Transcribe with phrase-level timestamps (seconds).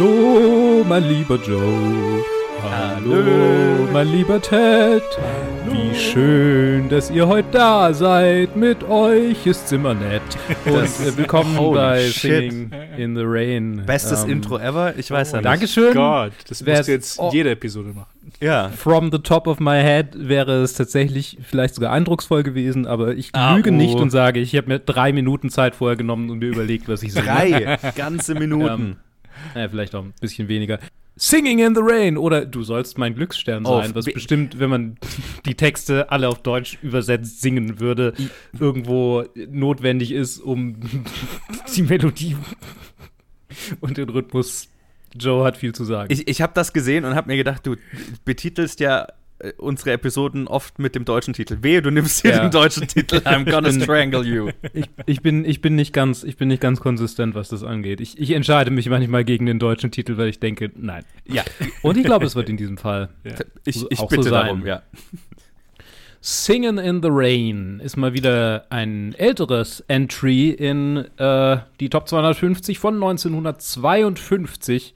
[0.00, 2.22] Hallo, mein lieber Joe.
[2.62, 5.02] Hallo, mein lieber Ted.
[5.68, 8.54] Wie schön, dass ihr heute da seid.
[8.54, 10.22] Mit euch ist immer nett.
[10.66, 12.52] Und äh, willkommen Holy bei shit.
[12.52, 13.82] Singing in the Rain.
[13.86, 14.96] Bestes Ähm, Intro ever?
[14.96, 15.46] Ich weiß ja nicht.
[15.46, 15.94] Dankeschön.
[15.94, 17.30] Gott, das Wer- musst du jetzt oh.
[17.32, 18.06] jede Episode machen.
[18.40, 18.68] Ja.
[18.68, 23.30] From the top of my head wäre es tatsächlich vielleicht sogar eindrucksvoll gewesen, aber ich
[23.32, 23.74] Ah, lüge oh.
[23.74, 27.02] nicht und sage, ich habe mir drei Minuten Zeit vorher genommen und mir überlegt, was
[27.02, 27.26] ich singe.
[27.26, 28.98] Drei ganze Minuten.
[29.54, 30.78] Ja, vielleicht auch ein bisschen weniger.
[31.16, 34.98] Singing in the Rain oder Du sollst mein Glücksstern sein, was bestimmt, wenn man
[35.46, 38.14] die Texte alle auf Deutsch übersetzt singen würde,
[38.58, 40.76] irgendwo notwendig ist, um
[41.74, 42.36] die Melodie
[43.80, 44.68] und den Rhythmus.
[45.18, 46.12] Joe hat viel zu sagen.
[46.12, 47.76] Ich, ich habe das gesehen und habe mir gedacht, du
[48.24, 49.08] betitelst ja
[49.58, 51.58] unsere Episoden oft mit dem deutschen Titel.
[51.62, 52.40] Wehe, du nimmst hier Ja.
[52.40, 53.16] den deutschen Titel.
[53.24, 54.50] I'm gonna strangle you.
[54.72, 58.00] Ich, ich, bin, ich, bin nicht ganz, ich bin nicht ganz konsistent, was das angeht.
[58.00, 61.04] Ich, ich entscheide mich manchmal gegen den deutschen Titel, weil ich denke, nein.
[61.26, 61.44] Ja,
[61.82, 63.10] Und ich glaube, es wird in diesem Fall.
[63.64, 64.46] ich, ich Auch so bitte sein.
[64.46, 64.82] darum, ja.
[66.20, 72.80] Singin' in the Rain ist mal wieder ein älteres Entry in äh, die Top 250
[72.80, 74.94] von 1952.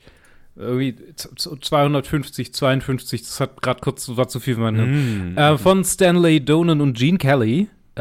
[0.57, 5.37] Irgendwie z- z- 250, 52, das hat gerade kurz war zu viel für mein Hirn.
[5.37, 8.01] Äh, von Stanley Donen und Gene Kelly, äh,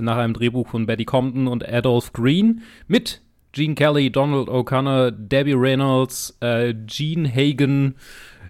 [0.00, 3.20] nach einem Drehbuch von Betty Compton und Adolph Green, mit
[3.52, 7.96] Gene Kelly, Donald O'Connor, Debbie Reynolds, äh, Gene Hagen,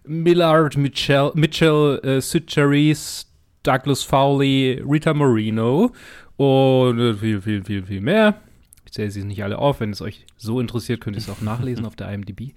[0.05, 3.27] Millard Mitchell, Mitchell äh, Sid Charisse,
[3.63, 5.93] Douglas Fowley, Rita Moreno
[6.37, 8.41] und äh, viel, viel, viel, viel mehr.
[8.87, 9.79] Ich zähle sie nicht alle auf.
[9.81, 12.55] Wenn es euch so interessiert, könnt ihr es auch nachlesen auf der IMDb.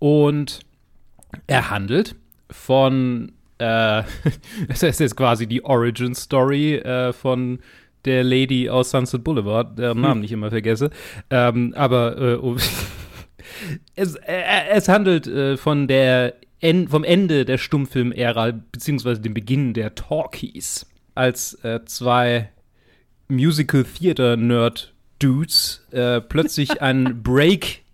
[0.00, 0.60] Und
[1.46, 2.16] er handelt
[2.50, 4.02] von, äh,
[4.68, 7.60] es ist jetzt quasi die Origin Story äh, von
[8.04, 10.90] der Lady aus Sunset Boulevard, deren Namen ich immer vergesse.
[11.28, 12.56] Ähm, aber äh, um,
[13.94, 19.74] es, äh, es handelt äh, von der en vom Ende der Stummfilm-Ära, beziehungsweise dem Beginn
[19.74, 22.50] der Talkies, als äh, zwei
[23.28, 27.84] Musical-Theater-Nerd-Dudes äh, plötzlich einen Break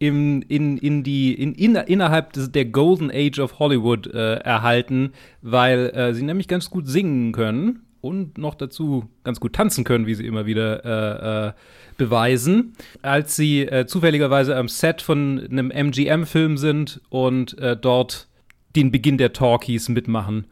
[0.00, 5.12] im, in, in die, in, in, innerhalb des, der Golden Age of Hollywood äh, erhalten,
[5.42, 10.06] weil äh, sie nämlich ganz gut singen können und noch dazu ganz gut tanzen können,
[10.06, 11.52] wie sie immer wieder äh, äh,
[11.98, 12.72] beweisen,
[13.02, 18.26] als sie äh, zufälligerweise am Set von einem MGM-Film sind und äh, dort
[18.74, 20.46] den Beginn der Talkies mitmachen.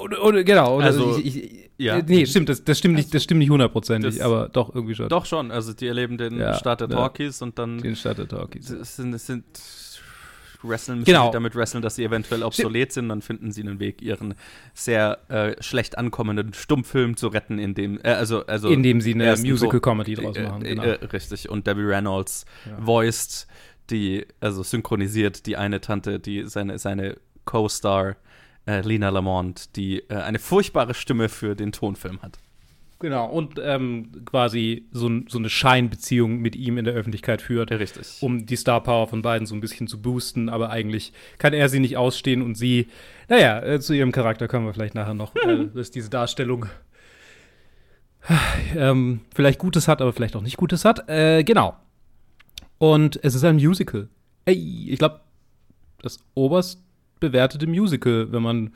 [0.00, 2.00] Oder, oder, genau, oder Also, ich, ich, ja.
[2.06, 5.08] Nee, stimmt, das, das stimmt nicht, das stimmt nicht hundertprozentig, Das- aber doch irgendwie schon.
[5.08, 6.94] Doch schon, also die erleben den Ja, Start der ja.
[6.96, 8.70] Talkies und dann Den Start der Talkies.
[8.70, 9.44] es sind, es sind
[10.62, 11.26] Wrestlen müssen Genau.
[11.26, 14.34] sie damit wresteln, dass sie eventuell obsolet sind, dann finden sie einen Weg, ihren
[14.74, 19.24] sehr äh, schlecht ankommenden Stummfilm zu retten, in dem, äh, also, also Indem sie eine
[19.26, 20.82] ersten Musical-Comedy draus äh, machen, äh, genau.
[20.82, 21.48] äh, richtig.
[21.48, 22.76] Und Debbie Reynolds Ja.
[22.84, 23.46] voiced
[23.90, 28.16] die, also synchronisiert die eine Tante, die seine, seine Co-Star
[28.68, 32.38] äh, Lena Lamont, die äh, eine furchtbare Stimme für den Tonfilm hat.
[33.00, 38.16] Genau, und ähm, quasi so, so eine Scheinbeziehung mit ihm in der Öffentlichkeit führt, richtig.
[38.20, 41.68] um die Star Power von beiden so ein bisschen zu boosten, aber eigentlich kann er
[41.68, 42.88] sie nicht ausstehen und sie,
[43.28, 46.66] naja, äh, zu ihrem Charakter kommen wir vielleicht nachher noch, äh, dass diese Darstellung
[48.76, 51.08] ähm, vielleicht Gutes hat, aber vielleicht auch nicht Gutes hat.
[51.08, 51.76] Äh, genau.
[52.78, 54.08] Und es ist ein Musical.
[54.44, 55.20] Ey, ich glaube,
[56.02, 56.82] das oberst
[57.20, 58.70] bewertete Musical, wenn man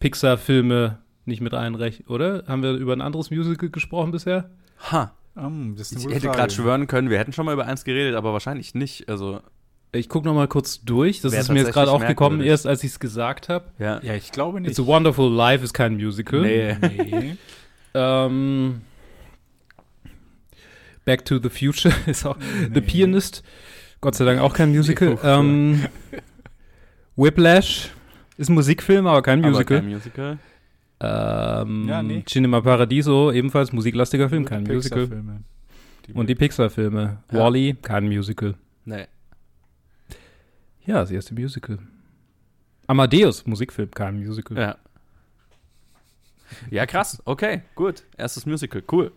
[0.00, 2.44] Pixar-Filme nicht mit einrechnet, oder?
[2.46, 4.50] Haben wir über ein anderes Musical gesprochen bisher?
[4.90, 7.66] Ha, Um, das ist eine ich hätte gerade schwören können, wir hätten schon mal über
[7.66, 9.08] eins geredet, aber wahrscheinlich nicht.
[9.08, 9.40] Also,
[9.92, 11.20] Ich gucke noch mal kurz durch.
[11.22, 13.64] Das Wär ist mir jetzt gerade auch gekommen, erst als ich es gesagt habe.
[13.80, 14.00] ja.
[14.02, 14.70] Ja, ich glaube nicht.
[14.70, 16.40] It's a Wonderful Life ist kein Musical.
[16.42, 16.76] Nee.
[16.80, 17.36] Nee.
[17.96, 18.80] Ähm,
[21.04, 22.80] Back to the Future ist auch The Nee.
[22.80, 23.42] Pianist.
[24.00, 25.16] Gott sei Dank auch kein Musical.
[25.22, 25.86] Oh, ähm,
[27.16, 27.90] Whiplash
[28.36, 29.78] ist ein Musikfilm, aber kein Musical.
[29.78, 30.38] Aber kein Musical.
[31.00, 32.22] ähm, Ja, nee.
[32.26, 35.08] Cinema Paradiso, ebenfalls musiklastiger Film, kein Musical.
[36.12, 37.22] Und die Pixar-Filme.
[37.32, 37.38] Ja.
[37.38, 38.54] Wally, kein Musical.
[38.84, 39.06] Nee.
[40.86, 41.78] Ja, das erste Musical.
[42.86, 44.56] Amadeus, Musikfilm, kein Musical.
[44.58, 44.76] Ja.
[46.70, 47.22] Ja, krass.
[47.24, 48.02] Okay, gut.
[48.18, 48.82] Erstes Musical.
[48.90, 49.12] Cool.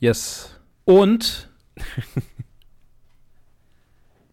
[0.00, 0.54] Yes.
[0.84, 1.48] Und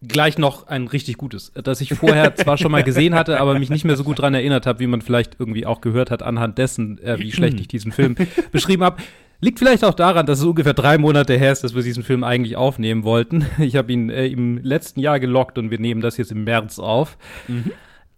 [0.08, 3.70] gleich noch ein richtig gutes, das ich vorher zwar schon mal gesehen hatte, aber mich
[3.70, 6.58] nicht mehr so gut dran erinnert habe, wie man vielleicht irgendwie auch gehört hat anhand
[6.58, 8.14] dessen, äh, wie schlecht ich diesen Film
[8.52, 9.02] beschrieben habe.
[9.40, 12.24] Liegt vielleicht auch daran, dass es ungefähr drei Monate her ist, dass wir diesen Film
[12.24, 13.44] eigentlich aufnehmen wollten.
[13.58, 16.78] Ich habe ihn äh, im letzten Jahr gelockt und wir nehmen das jetzt im März
[16.78, 17.18] auf.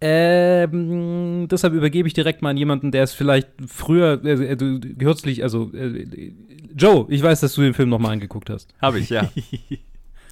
[0.01, 5.43] Ähm, deshalb übergebe ich direkt mal an jemanden, der es vielleicht früher, äh, du kürzlich,
[5.43, 6.31] also äh,
[6.73, 8.73] Joe, ich weiß, dass du den Film nochmal angeguckt hast.
[8.81, 9.29] Habe ich, ja.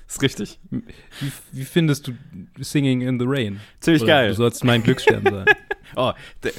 [0.08, 0.60] Ist richtig.
[0.70, 2.14] Wie, wie findest du
[2.60, 3.60] Singing in the Rain?
[3.82, 4.30] Ziemlich Oder geil.
[4.30, 5.46] Du sollst mein Glücksstern sein.
[5.96, 6.12] Oh,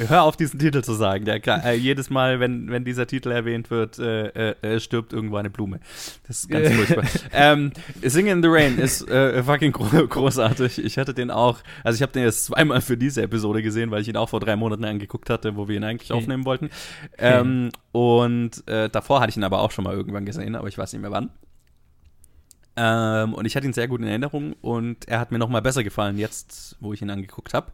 [0.09, 1.27] hör auf, diesen Titel zu sagen.
[1.27, 5.51] Der, äh, jedes Mal, wenn, wenn dieser Titel erwähnt wird, äh, äh, stirbt irgendwo eine
[5.51, 5.81] Blume.
[6.27, 7.05] Das ist ganz furchtbar.
[7.35, 7.73] ähm,
[8.03, 10.83] Singing in the Rain ist äh, fucking gro großartig.
[10.83, 14.01] Ich hatte den auch, also ich habe den jetzt zweimal für diese Episode gesehen, weil
[14.01, 16.17] ich ihn auch vor drei Monaten angeguckt hatte, wo wir ihn eigentlich Hm.
[16.17, 16.71] aufnehmen wollten.
[17.19, 20.79] Ähm, und äh, davor hatte ich ihn aber auch schon mal irgendwann gesehen, aber ich
[20.79, 21.29] weiß nicht mehr wann.
[22.81, 25.61] Ähm, und ich hatte ihn sehr gut in Erinnerung und er hat mir noch mal
[25.61, 27.73] besser gefallen jetzt, wo ich ihn angeguckt habe.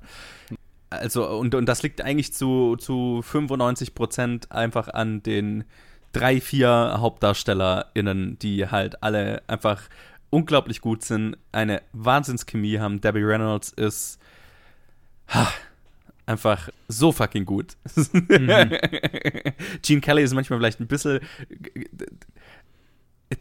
[0.89, 5.65] Also, und, und das liegt eigentlich zu, zu 95 Prozent einfach an den
[6.13, 9.83] drei, vier HauptdarstellerInnen, die halt alle einfach
[10.31, 13.03] unglaublich gut sind, eine Wahnsinnschemie haben.
[13.03, 14.19] Debbie Reynolds ist
[15.29, 15.53] ha,
[16.25, 17.77] einfach so fucking gut.
[19.83, 21.21] Gene Kelly ist manchmal vielleicht ein bisschen.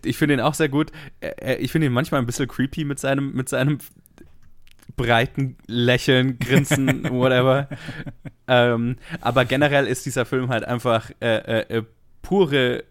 [0.05, 0.91] Ich finde ihn auch sehr gut.
[1.21, 3.77] Äh, Ich finde ihn manchmal ein bisschen creepy mit seinem, mit seinem
[4.95, 7.67] breiten Lächeln, Grinsen, whatever.
[8.47, 11.83] ähm, aber generell ist dieser Film halt einfach äh, äh, äh,
[12.21, 12.83] pure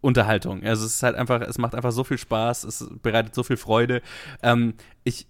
[0.00, 0.62] Unterhaltung.
[0.64, 3.56] Also es ist halt einfach, es macht einfach so viel Spaß, es bereitet so viel
[3.56, 4.02] Freude.
[4.42, 4.74] Ähm,
[5.04, 5.26] ich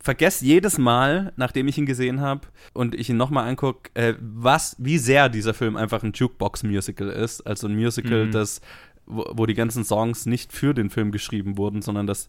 [0.00, 4.76] vergesse jedes Mal, nachdem ich ihn gesehen habe und ich ihn nochmal angucke, äh, was,
[4.78, 7.40] wie sehr dieser Film einfach ein Jukebox-Musical ist.
[7.42, 8.32] Also ein Musical, Mhm.
[8.32, 8.60] das,
[9.12, 12.28] wo, wo die ganzen Songs nicht für den Film geschrieben wurden, sondern das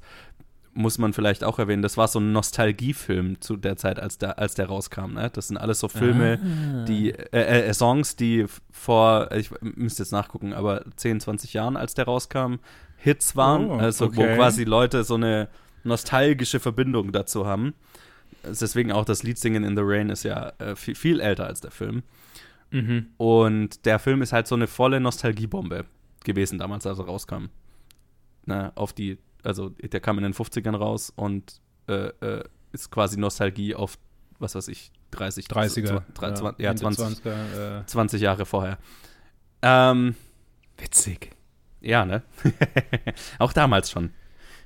[0.75, 4.39] muss man vielleicht auch erwähnen, das war so ein Nostalgiefilm zu der Zeit, als der,
[4.39, 5.13] als der rauskam.
[5.13, 5.29] Ne?
[5.31, 6.85] Das sind alles so Filme, Ah.
[6.85, 11.93] die äh, äh, Songs, die vor, ich müsste jetzt nachgucken, aber 10, 20 Jahren, als
[11.93, 12.55] der rauskam,
[12.97, 13.69] Hits waren.
[13.69, 14.17] Oh, also okay.
[14.17, 15.49] wo quasi Leute so eine
[15.83, 17.73] nostalgische Verbindung dazu haben.
[18.43, 21.61] Deswegen auch das Lied Singen in the Rain ist ja äh, viel, viel älter als
[21.61, 22.03] der Film.
[22.71, 23.07] Mhm.
[23.17, 25.85] Und der Film ist halt so eine volle Nostalgiebombe
[26.23, 27.45] gewesen damals, als er rauskam.
[28.45, 33.17] Na, auf die, also der kam in den 50ern raus und äh, äh, ist quasi
[33.19, 33.97] Nostalgie auf,
[34.39, 36.03] was weiß ich, 30, 30er.
[36.13, 38.77] zwa- zwa- ja, ja, Ende 20, 20er, äh, 20 Jahre vorher.
[39.61, 40.15] Ähm,
[40.77, 41.31] witzig.
[41.81, 42.23] ja, ne?
[43.39, 44.11] Auch damals schon.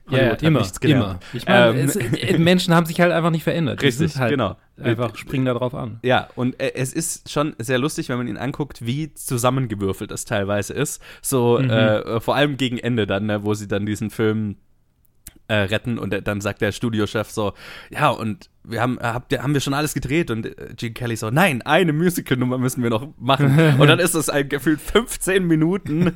[0.09, 1.19] Ja, hat immer, immer.
[1.33, 3.81] Ich meine, Ähm, es, äh, Menschen haben sich halt einfach nicht verändert.
[3.81, 4.55] Richtig, halt genau.
[4.81, 5.99] Einfach springen da drauf an.
[6.03, 10.25] Ja, und äh, es ist schon sehr lustig, wenn man ihn anguckt, wie zusammengewürfelt es
[10.25, 11.01] teilweise ist.
[11.21, 11.69] So, Mhm.
[11.69, 14.57] äh, vor allem gegen Ende dann, ne, wo sie dann diesen Film
[15.47, 17.53] äh, retten und dann sagt der Studiochef so,
[17.89, 21.15] ja, und wir haben, äh, ihr, haben wir schon alles gedreht und äh, Gene Kelly
[21.15, 23.75] so, nein, eine Musical-Nummer müssen wir noch machen.
[23.79, 26.13] und dann ist es ein gefühlt 15 Minuten.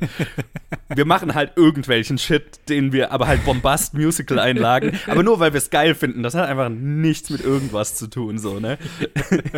[0.89, 5.69] wir machen halt irgendwelchen Shit, den wir aber halt Bombast-Musical-Einlagen, aber nur weil wir es
[5.69, 6.23] geil finden.
[6.23, 8.77] Das hat einfach nichts mit irgendwas zu tun, so, ne?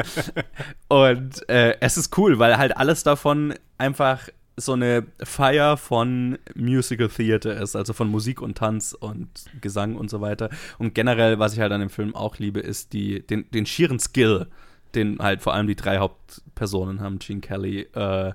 [0.88, 7.10] Und äh, es ist cool, weil halt alles davon einfach so eine Feier von Musical
[7.10, 9.30] Theater ist, also von Musik und Tanz und
[9.62, 10.50] Gesang und so weiter.
[10.78, 14.00] Und generell, was ich halt an dem Film auch liebe, ist die, den, den schieren
[14.00, 14.48] Skill,
[14.94, 17.18] den halt vor allem die drei Hauptpersonen haben.
[17.18, 18.34] Gene Kelly, äh,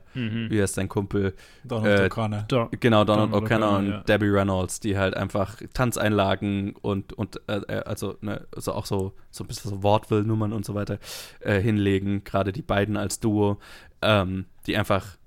[0.51, 1.35] wie heißt sein Kumpel?
[1.63, 2.45] Donald Äh, O'Connor.
[2.49, 4.01] Da, Genau, Donald Donald O'Connor O'Connor, und ja.
[4.01, 9.15] Debbie Reynolds, die halt einfach Tanzeinlagen und, und äh, äh, also, ne, also auch so,
[9.31, 10.99] so ein bisschen so Wortwillnummern und so weiter
[11.41, 12.25] äh, hinlegen.
[12.25, 13.59] Gerade die beiden als Duo,
[14.03, 15.18] ähm, die einfach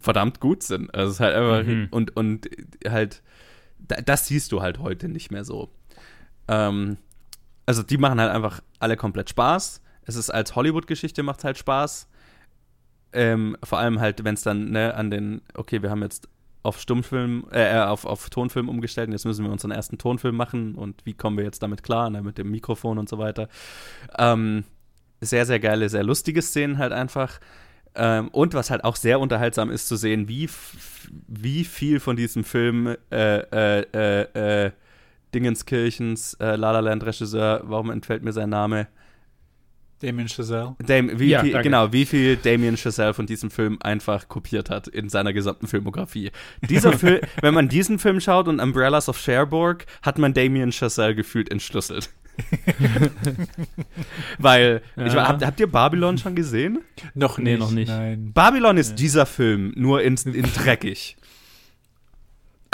[0.00, 0.94] verdammt gut sind.
[0.94, 1.88] Also es ist halt einfach Mhm.
[1.90, 2.48] und, und
[2.88, 3.22] halt,
[3.78, 5.70] da, das siehst du halt heute nicht mehr so.
[6.48, 6.96] Ähm,
[7.66, 9.80] also die machen halt einfach alle komplett Spaß.
[10.04, 12.08] Es ist als Hollywood-Geschichte macht halt Spaß.
[13.12, 16.28] Ähm, vor allem halt, wenn es dann ne, an den, okay, wir haben jetzt
[16.62, 20.36] auf Stummfilm, äh, äh, auf, auf Tonfilm umgestellt und jetzt müssen wir unseren ersten Tonfilm
[20.36, 23.48] machen und wie kommen wir jetzt damit klar, ne, mit dem Mikrofon und so weiter.
[24.18, 24.64] Ähm,
[25.20, 27.38] sehr, sehr geile, sehr lustige Szenen halt einfach.
[27.94, 30.48] Ähm, und was halt auch sehr unterhaltsam ist zu sehen, wie,
[31.28, 34.70] wie viel von diesem Film äh, äh, äh, äh,
[35.34, 38.88] Dingenskirchens, äh, La La Land Regisseur, warum entfällt mir sein Name?
[40.00, 40.74] Damien Chazelle.
[40.84, 41.68] Dam wie Ja, viel, danke.
[41.68, 46.32] genau, wie viel Damien Chazelle von diesem Film einfach kopiert hat in seiner gesamten Filmografie.
[46.68, 51.14] Dieser Film, wenn man diesen Film schaut und Umbrellas of Cherbourg, hat man Damien Chazelle
[51.14, 52.10] gefühlt entschlüsselt.
[54.38, 55.38] Weil, ich, Ja.
[55.40, 56.80] habt, ihr Babylon schon gesehen?
[57.14, 57.60] Noch Nee, nicht.
[57.60, 57.88] noch nicht.
[57.88, 58.32] Nein.
[58.32, 61.16] Babylon ist dieser Film, nur in, in dreckig.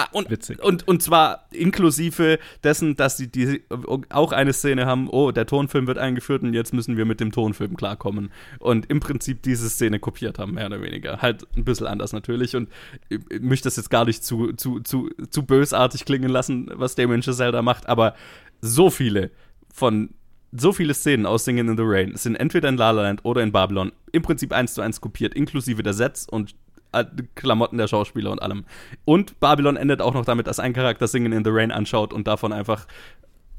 [0.00, 0.62] Ah, und, Witzig.
[0.62, 3.64] Und, und zwar inklusive dessen, dass sie die,
[4.10, 7.32] auch eine Szene haben, oh, der Tonfilm wird eingeführt und jetzt müssen wir mit dem
[7.32, 8.30] Tonfilm klarkommen.
[8.60, 11.20] Und im Prinzip diese Szene kopiert haben, mehr oder weniger.
[11.20, 12.54] Halt ein bisschen anders natürlich.
[12.54, 12.68] Und
[13.08, 16.94] ich, ich möchte das jetzt gar nicht zu, zu, zu, zu bösartig klingen lassen, was
[16.94, 18.14] Damien Chazelle da macht, aber
[18.60, 19.32] so viele
[19.72, 20.14] von
[20.52, 23.42] so viele Szenen aus Singing in the Rain sind entweder in La La Land oder
[23.42, 26.54] in Babylon im Prinzip eins zu eins kopiert, inklusive der Sets und
[26.92, 28.64] äh, Klamotten der Schauspieler und allem.
[29.04, 32.26] Und Babylon endet auch noch damit, dass ein Charakter Singen in the Rain anschaut und
[32.26, 32.86] davon einfach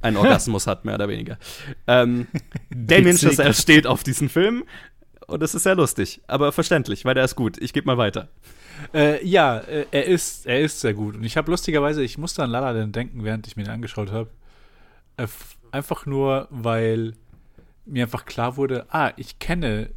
[0.01, 1.37] einen Orgasmus hat, mehr oder weniger.
[1.87, 2.27] Ähm,
[2.69, 3.17] Damien.
[3.17, 4.63] Chazelle steht auf diesen Film
[5.27, 7.61] und es ist sehr lustig, aber verständlich, weil der ist gut.
[7.61, 8.29] Ich gebe mal weiter.
[8.93, 11.15] Äh, ja, äh, er ist, er ist sehr gut.
[11.15, 13.73] Und ich habe lustigerweise, ich musste an La La Land denken, während ich mir den
[13.73, 14.29] angeschaut habe.
[15.17, 15.27] Äh,
[15.71, 17.13] einfach nur, weil
[17.85, 19.89] mir einfach klar wurde, ah, ich kenne,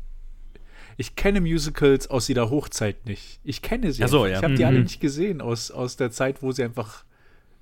[0.97, 3.41] ich kenne Musicals aus ihrer Hochzeit nicht.
[3.45, 4.05] Ich kenne sie.
[4.05, 4.38] Ach so, ja.
[4.38, 4.85] Ich habe die alle Mhm.
[4.85, 7.05] nicht gesehen aus, aus der Zeit, wo sie einfach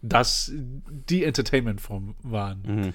[0.02, 2.62] das, die Entertainment-Form waren.
[2.66, 2.92] Mhm.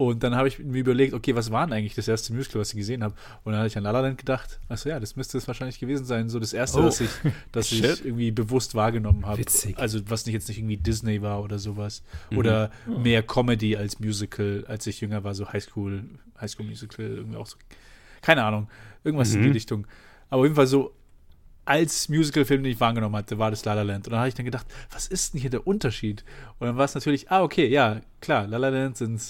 [0.00, 2.70] Und dann habe ich mir überlegt, okay, was war denn eigentlich das erste Musical, was
[2.70, 3.14] ich gesehen habe?
[3.44, 5.78] Und dann habe ich an La La Land gedacht, achso ja, das müsste es wahrscheinlich
[5.78, 6.84] gewesen sein, so das erste, Oh.
[6.84, 7.10] das ich,
[7.52, 9.40] das ich irgendwie bewusst wahrgenommen habe.
[9.40, 9.76] Witzig.
[9.78, 12.02] Also was nicht jetzt nicht irgendwie Disney war oder sowas.
[12.30, 12.38] Mhm.
[12.38, 16.04] Oder mehr Comedy als Musical, als ich jünger war, so Highschool,
[16.40, 17.58] Highschool Musical, irgendwie auch so.
[18.22, 18.68] Keine Ahnung,
[19.04, 19.52] irgendwas in die Mhm.
[19.52, 19.86] Richtung.
[20.30, 20.94] Aber auf jeden Fall so,
[21.66, 24.06] als Musicalfilm, den ich wahrgenommen hatte, war das La La Land.
[24.06, 26.24] Und dann habe ich dann gedacht, was ist denn hier der Unterschied?
[26.58, 29.20] Und dann war es natürlich, ah, okay, ja, klar, La La Land sind,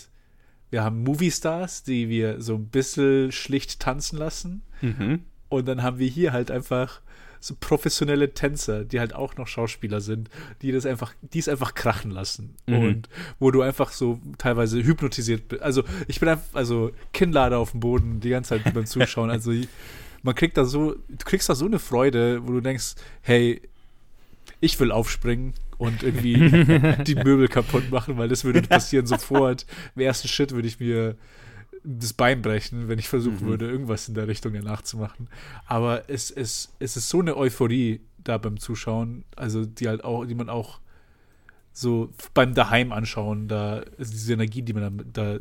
[0.71, 4.63] wir haben Movie-Stars, die wir so ein bisschen schlicht tanzen lassen.
[4.81, 5.21] Mhm.
[5.49, 7.01] Und dann haben wir hier halt einfach
[7.41, 10.29] so professionelle Tänzer, die halt auch noch Schauspieler sind,
[10.61, 12.55] die das einfach, die es einfach krachen lassen.
[12.67, 12.77] Mhm.
[12.77, 13.09] Und
[13.39, 15.63] wo du einfach so teilweise hypnotisiert bist.
[15.63, 19.31] Also ich bin einfach, also Kinnlade auf dem Boden die ganze Zeit beim Zuschauen.
[19.41, 19.53] Also
[20.23, 23.63] man kriegt da so, du kriegst da so eine Freude, wo du denkst, hey,
[24.61, 26.35] ich will aufspringen und irgendwie
[27.07, 29.65] die Möbel kaputt machen, weil das würde passieren sofort.
[29.97, 31.17] Im ersten Schritt würde ich mir
[31.83, 33.51] das Bein brechen, wenn ich versuchen Mhm.
[33.51, 35.29] würde, irgendwas in der Richtung danach zu machen.
[35.67, 40.27] Aber es, es, es ist so eine Euphorie da beim Zuschauen, also die halt auch,
[40.27, 40.81] die man auch
[41.73, 45.41] so beim Daheim anschauen, da also diese Energie, die man da, da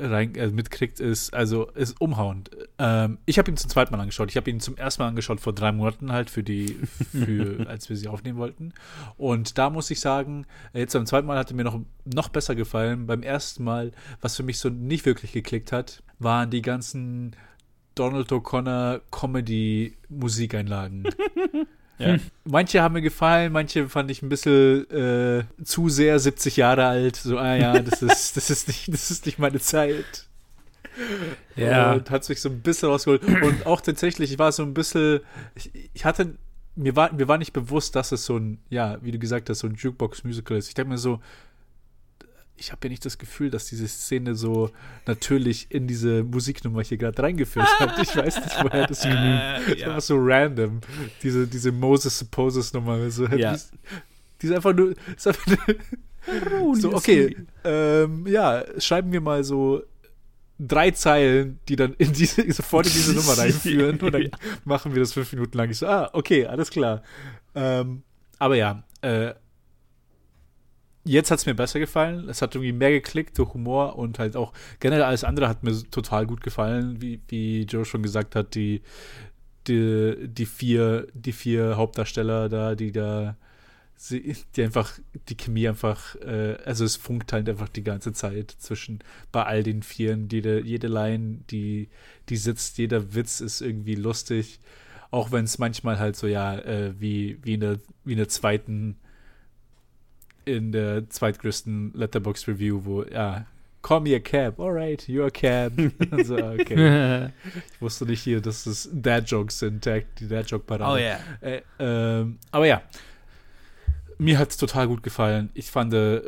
[0.00, 2.50] rein äh, mitkriegt, ist also ist umhauend.
[2.78, 4.30] Ähm, ich habe ihn zum zweiten Mal angeschaut.
[4.30, 6.78] Ich habe ihn zum ersten Mal angeschaut vor drei Monaten halt für die,
[7.12, 8.72] für als wir sie aufnehmen wollten.
[9.16, 12.54] Und da muss ich sagen, jetzt beim zweiten Mal hat er mir noch noch besser
[12.54, 13.06] gefallen.
[13.06, 17.36] Beim ersten Mal, was für mich so nicht wirklich geklickt hat, waren die ganzen
[17.94, 21.04] Donald O'Connor Comedy Musikeinlagen.
[22.00, 22.16] Ja.
[22.44, 27.16] Manche haben mir gefallen, manche fand ich ein bisschen äh, zu sehr 70 Jahre alt.
[27.16, 30.26] So, ah ja, das ist, das ist nicht, das ist nicht meine Zeit.
[31.56, 31.92] Ja.
[31.92, 33.22] Und hat sich so ein bisschen rausgeholt.
[33.24, 35.20] Und auch tatsächlich, ich war so ein bisschen,
[35.54, 36.34] ich, ich hatte,
[36.74, 39.60] mir war, mir war nicht bewusst, dass es so ein, ja, wie du gesagt hast,
[39.60, 40.68] so ein Jukebox-Musical ist.
[40.68, 41.20] Ich denke mir so,
[42.60, 44.70] ich habe ja nicht das Gefühl, dass diese Szene so
[45.06, 47.98] natürlich in diese Musiknummer hier gerade reingeführt hat.
[48.00, 49.14] Ich weiß nicht, woher das kommt.
[49.66, 50.80] Das ist einfach so random.
[51.22, 53.10] Diese, diese Moses Supposes Nummer.
[53.10, 53.50] So, Ja.
[53.50, 53.72] die, ist,
[54.42, 54.94] die ist einfach nur.
[55.16, 59.82] Ist einfach nur so, okay, ähm, ja, schreiben wir mal so
[60.58, 64.28] drei Zeilen, die dann in diese, sofort in diese Nummer reinführen und dann
[64.64, 65.70] machen wir das fünf Minuten lang.
[65.70, 67.02] Ich so, ah, okay, alles klar.
[67.54, 68.02] Ähm,
[68.38, 69.32] aber ja, äh,
[71.10, 72.28] jetzt hat es mir besser gefallen.
[72.28, 75.72] Es hat irgendwie mehr geklickt durch Humor und halt auch generell alles andere hat mir
[75.90, 78.82] total gut gefallen, wie, wie Joe schon gesagt hat, die,
[79.66, 83.36] die, die vier, die vier Hauptdarsteller da, die da
[83.96, 84.98] sie, die einfach,
[85.28, 89.00] die Chemie einfach, äh, also es funkt halt einfach die ganze Zeit zwischen
[89.32, 91.88] bei all den Vieren, jede, jede Line, die,
[92.28, 94.60] die sitzt, jeder Witz ist irgendwie lustig,
[95.10, 98.28] auch wenn es manchmal halt so, ja, äh, wie, wie in der, wie in der
[98.28, 98.96] zweiten,
[100.50, 103.46] in der zweitgrößten Letterbox Review, wo, ja,
[103.82, 105.72] call me a cab, alright, you're a cab.
[106.24, 107.30] So, okay.
[107.74, 110.92] Ich wusste nicht hier, dass es Dad-Jokes sind, die Dad-Joke-Parade.
[110.92, 111.18] Oh ja.
[111.40, 112.82] Äh, ähm, aber ja,
[114.18, 115.50] mir hat es total gut gefallen.
[115.54, 116.20] Ich fand, äh,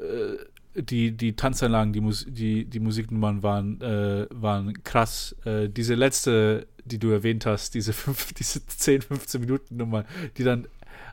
[0.75, 5.37] die, die Tanzanlagen, die, Mus die, die Musiknummern waren, äh, waren krass.
[5.45, 10.05] Äh, diese letzte, die du erwähnt hast, diese, fünf, diese 10, 15 Minuten Nummer,
[10.37, 10.67] die dann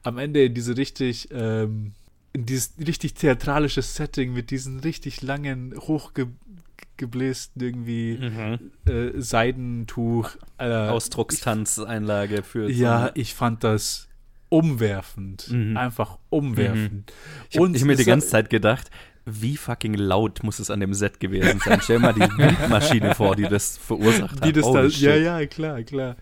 [0.04, 1.94] am Ende in diese richtig, ähm,
[2.36, 8.72] dieses richtig theatralische Setting mit diesen richtig langen, hochgeblästen irgendwie Mhm.
[8.92, 10.32] äh, Seidentuch.
[10.58, 12.66] Alter, Ausdruckstanzeinlage für.
[12.66, 14.08] so ja, eine- ich fand das
[14.50, 15.50] umwerfend.
[15.52, 15.78] Mhm.
[15.78, 17.12] Einfach umwerfend.
[17.50, 18.90] Ich habe hab mir die ganze hat- Zeit gedacht,
[19.26, 21.80] wie fucking laut muss es an dem Set gewesen sein?
[21.84, 24.46] Stell mal die Windmaschine vor, die das verursacht hat.
[24.46, 26.16] Die das Holy da, ja, ja, klar, klar.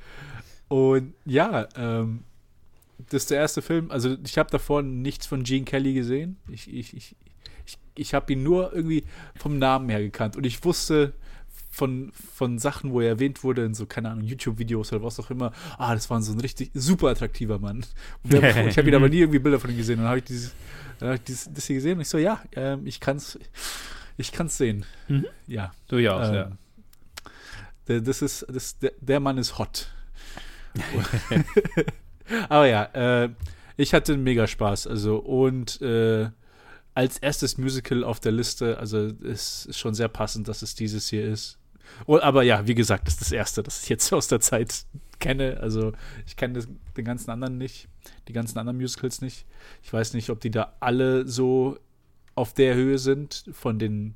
[0.67, 2.23] Und ja, ähm,
[3.09, 3.91] das ist der erste Film.
[3.91, 6.37] Also ich habe davor nichts von Gene Kelly gesehen.
[6.49, 7.15] Ich, ich, ich,
[7.65, 9.03] ich, ich habe ihn nur irgendwie
[9.35, 10.35] vom Namen her gekannt.
[10.35, 11.13] Und ich wusste
[11.69, 15.29] von, von Sachen, wo er erwähnt wurde, in so, keine Ahnung, YouTube-Videos oder was auch
[15.29, 17.85] immer, ah, das war so ein richtig super attraktiver Mann.
[18.23, 19.99] Der, ich habe ihn aber nie irgendwie Bilder von ihm gesehen.
[19.99, 20.53] Und dann habe ich dieses,
[20.99, 23.37] dann hab ich dieses, das hier gesehen und ich so, ja, ähm, ich kann's,
[24.17, 24.85] ich kann's sehen.
[25.07, 25.27] Mhm.
[25.45, 25.71] Ja.
[25.87, 26.51] Durchaus, Ähm, ja.
[27.87, 29.91] der, das ist, das, der, der Mann ist hot.
[32.49, 32.83] Aber ja,
[33.23, 33.29] äh,
[33.77, 34.87] ich hatte mega Spaß.
[34.87, 36.29] Also, und äh,
[36.93, 41.07] als erstes Musical auf der Liste, also es ist schon sehr passend, dass es dieses
[41.07, 41.59] hier ist.
[42.05, 44.85] Und, aber ja, wie gesagt, das ist das erste, das ich jetzt aus der Zeit
[45.19, 45.57] kenne.
[45.61, 45.93] Also
[46.25, 46.59] ich kenne
[46.95, 47.87] den ganzen anderen nicht,
[48.27, 49.45] die ganzen anderen Musicals nicht.
[49.83, 51.77] Ich weiß nicht, ob die da alle so
[52.35, 54.15] auf der Höhe sind von den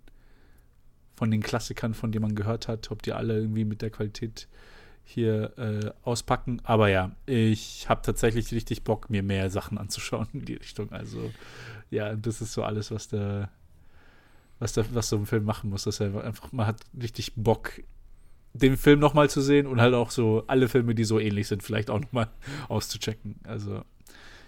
[1.15, 4.47] von den Klassikern, von denen man gehört hat, ob die alle irgendwie mit der Qualität
[5.03, 6.61] hier äh, auspacken.
[6.63, 10.91] Aber ja, ich habe tatsächlich richtig Bock, mir mehr Sachen anzuschauen in die Richtung.
[10.91, 11.31] Also
[11.89, 13.49] ja, das ist so alles, was der,
[14.59, 17.73] was der, was so ein Film machen muss, dass er einfach, man hat richtig Bock,
[18.53, 21.63] den Film nochmal zu sehen und halt auch so alle Filme, die so ähnlich sind,
[21.63, 22.27] vielleicht auch nochmal
[22.69, 23.35] auszuchecken.
[23.43, 23.83] Also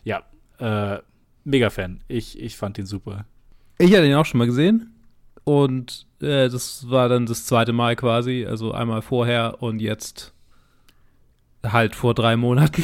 [0.03, 0.23] ja,
[0.59, 0.99] äh,
[1.43, 2.01] mega Fan.
[2.07, 3.25] Ich, ich fand ihn super.
[3.77, 4.89] Ich hatte ihn auch schon mal gesehen.
[5.45, 10.32] Und äh, das war dann das zweite Mal quasi, also einmal vorher und jetzt
[11.63, 12.83] halt vor drei Monaten.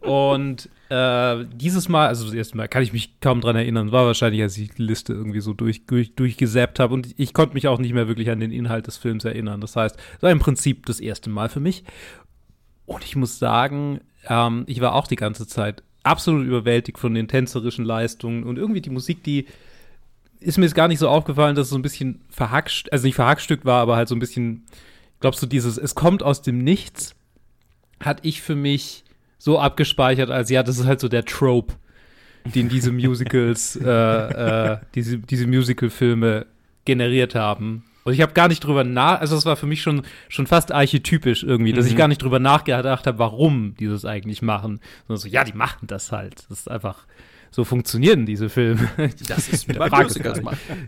[0.00, 4.06] und äh, dieses Mal, also das erste Mal, kann ich mich kaum dran erinnern, war
[4.06, 7.68] wahrscheinlich, als ich die Liste irgendwie so durch, durch, durchgesäppt habe und ich konnte mich
[7.68, 9.60] auch nicht mehr wirklich an den Inhalt des Films erinnern.
[9.60, 11.84] Das heißt, es war im Prinzip das erste Mal für mich.
[12.86, 17.26] Und ich muss sagen, ähm, ich war auch die ganze Zeit absolut überwältigt von den
[17.26, 19.46] tänzerischen Leistungen und irgendwie die Musik, die
[20.38, 23.16] ist mir jetzt gar nicht so aufgefallen, dass es so ein bisschen verhackst, also nicht
[23.16, 24.66] verhackstückt war, aber halt so ein bisschen
[25.26, 27.16] glaubst du, dieses, es kommt aus dem Nichts,
[27.98, 29.02] hatte ich für mich
[29.38, 31.74] so abgespeichert, als ja, das ist halt so der Trope,
[32.54, 36.46] den diese Musicals, äh, äh, diese, diese Musical-Filme
[36.84, 37.82] generiert haben.
[38.04, 40.70] Und ich habe gar nicht drüber nach, also es war für mich schon, schon fast
[40.70, 41.90] archetypisch irgendwie, dass mhm.
[41.90, 44.78] ich gar nicht drüber nachgedacht habe, warum die das eigentlich machen.
[45.08, 46.44] Sondern so, ja, die machen das halt.
[46.48, 47.04] Das ist einfach,
[47.56, 48.86] so funktionieren diese Filme.
[49.28, 50.42] Das ist mit Musicals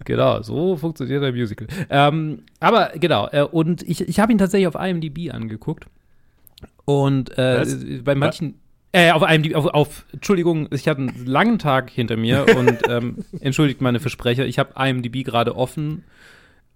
[0.05, 1.67] Genau, so funktioniert ein Musical.
[1.89, 5.87] Ähm, aber genau, äh, und ich, ich habe ihn tatsächlich auf IMDb angeguckt.
[6.85, 7.65] Und äh,
[8.05, 8.61] bei manchen.
[8.93, 13.25] Äh, auf IMDb, auf, auf, Entschuldigung, ich hatte einen langen Tag hinter mir und ähm,
[13.41, 16.05] entschuldigt meine Versprecher, ich habe IMDb gerade offen.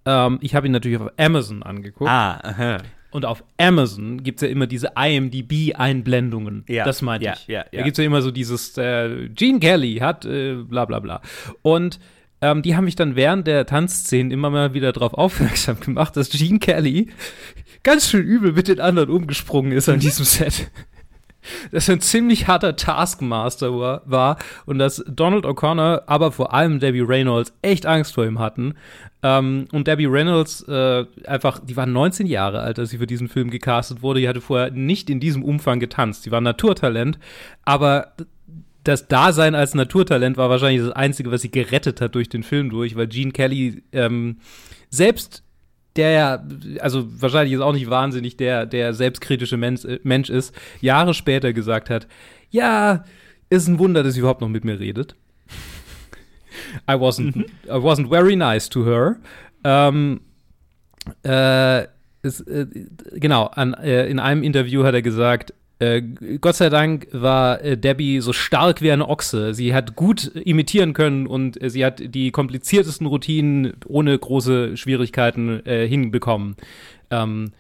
[0.07, 2.11] Ähm, ich habe ihn natürlich auf Amazon angeguckt.
[2.11, 2.79] Ah, aha.
[3.13, 6.65] Und auf Amazon gibt es ja immer diese IMDb-Einblendungen.
[6.67, 6.85] Ja.
[6.85, 7.47] Das meinte ja, ich.
[7.47, 7.65] Ja, ja.
[7.73, 11.21] Da gibt es ja immer so dieses, äh, Gene Kelly hat äh, bla bla bla.
[11.61, 12.01] Und
[12.41, 16.31] ähm, die haben mich dann während der Tanzszenen immer mal wieder darauf aufmerksam gemacht, dass
[16.31, 17.09] Gene Kelly
[17.83, 20.71] ganz schön übel mit den anderen umgesprungen ist an diesem Set
[21.71, 26.81] dass er ein ziemlich harter Taskmaster war, war und dass Donald O'Connor, aber vor allem
[26.81, 28.75] Debbie Reynolds echt Angst vor ihm hatten.
[29.23, 33.29] Ähm, und Debbie Reynolds äh, einfach, die war 19 Jahre alt, als sie für diesen
[33.29, 34.21] Film gecastet wurde.
[34.21, 36.25] Die hatte vorher nicht in diesem Umfang getanzt.
[36.25, 37.19] Sie war Naturtalent,
[37.65, 38.15] aber
[38.85, 42.71] das Dasein als Naturtalent war wahrscheinlich das Einzige, was sie gerettet hat durch den Film
[42.71, 44.39] durch, weil Gene Kelly ähm,
[44.91, 45.45] selbst
[45.97, 46.45] der ja,
[46.81, 51.53] also wahrscheinlich ist auch nicht wahnsinnig der, der selbstkritische Mensch, äh, Mensch ist, Jahre später
[51.53, 52.09] gesagt hat,
[52.51, 53.05] ja,
[53.51, 55.17] ist ein Wunder, dass sie überhaupt noch mit mir redet.
[56.89, 57.47] I wasn't, mhm.
[57.67, 59.17] I wasn't very nice to her.
[59.65, 60.21] Ähm,
[61.25, 61.85] äh,
[62.23, 62.67] ist, äh,
[63.15, 66.01] genau, an, äh, in einem Interview hat er gesagt, äh,
[66.41, 69.53] Gott sei Dank war äh, Debbie so stark wie eine Ochse.
[69.55, 75.63] Sie hat gut imitieren können und äh, sie hat die kompliziertesten Routinen ohne große Schwierigkeiten
[75.65, 76.57] hinbekommen.
[77.11, 77.53] Ähm,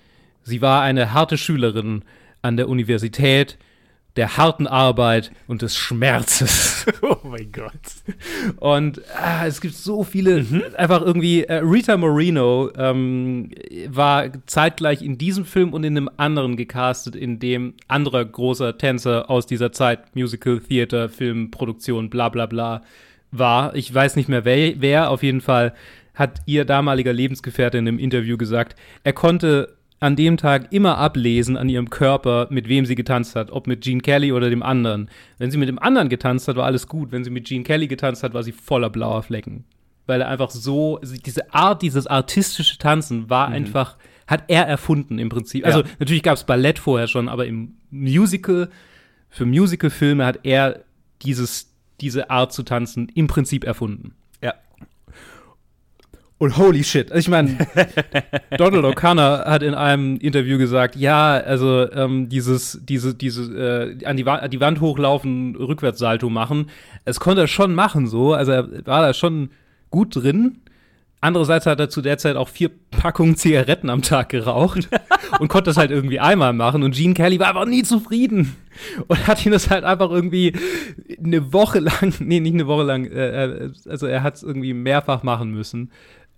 [0.45, 2.05] sie war eine harte Schülerin
[2.43, 3.59] an der Universität
[4.16, 6.85] der harten Arbeit und des Schmerzes.
[7.03, 7.72] oh mein Gott.
[8.57, 10.62] Und ah, es gibt so viele, mhm.
[10.77, 13.51] einfach irgendwie, äh, Rita Moreno ähm,
[13.88, 19.31] war zeitgleich in diesem Film und in einem anderen gecastet, in dem anderer großer Tänzer
[19.31, 22.83] aus dieser Zeit, Musical, Theater, Film, Produktion, bla bla bla,
[23.31, 23.75] war.
[23.75, 25.72] Ich weiß nicht mehr wer, wer auf jeden Fall
[26.14, 31.57] hat ihr damaliger Lebensgefährte in einem Interview gesagt, er konnte an dem Tag immer ablesen
[31.57, 35.09] an ihrem Körper, mit wem sie getanzt hat, ob mit Gene Kelly oder dem anderen.
[35.38, 37.12] Wenn sie mit dem anderen getanzt hat, war alles gut.
[37.12, 39.65] Wenn sie mit Gene Kelly getanzt hat, war sie voller blauer Flecken.
[40.07, 43.55] Weil er einfach so, diese Art, dieses artistische Tanzen war mhm.
[43.55, 45.65] einfach, hat er erfunden im Prinzip.
[45.65, 45.87] Also ja.
[46.01, 48.71] natürlich gab es Ballett vorher schon, aber im Musical,
[49.31, 50.81] für Musicalfilme hat er
[51.23, 54.17] dieses, diese Art zu tanzen im Prinzip erfunden.
[56.43, 57.13] Und holy shit.
[57.13, 57.57] Also ich meine,
[58.59, 64.17] Donald O'Connor hat in einem Interview gesagt, ja, also ähm, dieses, diese, diese, äh, an
[64.17, 66.69] die, an die Wand hochlaufen, Rückwärtssalto machen,
[67.05, 68.35] es konnte er schon machen so.
[68.35, 69.51] Also er war da schon
[69.91, 70.59] gut drin.
[71.21, 74.89] Andererseits hat er zu der Zeit auch vier Packungen Zigaretten am Tag geraucht
[75.39, 76.83] und konnte das halt irgendwie einmal machen.
[76.83, 78.57] Und Gene Kelly war aber nie zufrieden
[79.07, 80.55] und hat ihn das halt einfach irgendwie
[81.25, 84.75] eine Woche lang, nee, nicht eine Woche lang, äh, äh also er hat es irgendwie
[84.75, 85.93] mehrfach machen müssen.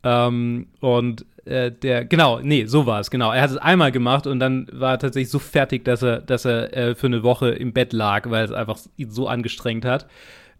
[0.04, 3.32] Ähm, und äh, der, genau, nee, so war es, genau.
[3.32, 6.44] Er hat es einmal gemacht und dann war er tatsächlich so fertig, dass er, dass
[6.44, 10.06] er äh, für eine Woche im Bett lag, weil es einfach ihn so angestrengt hat.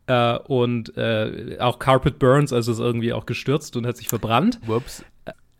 [0.06, 4.60] Äh, und äh, auch Carpet Burns, also ist irgendwie auch gestürzt und hat sich verbrannt.
[4.66, 5.04] Whoops.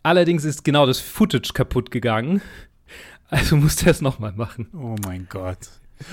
[0.03, 2.43] Allerdings ist genau das Footage kaputt gegangen.
[3.31, 4.69] Also musste er es nochmal machen.
[4.75, 5.59] Oh mein Gott.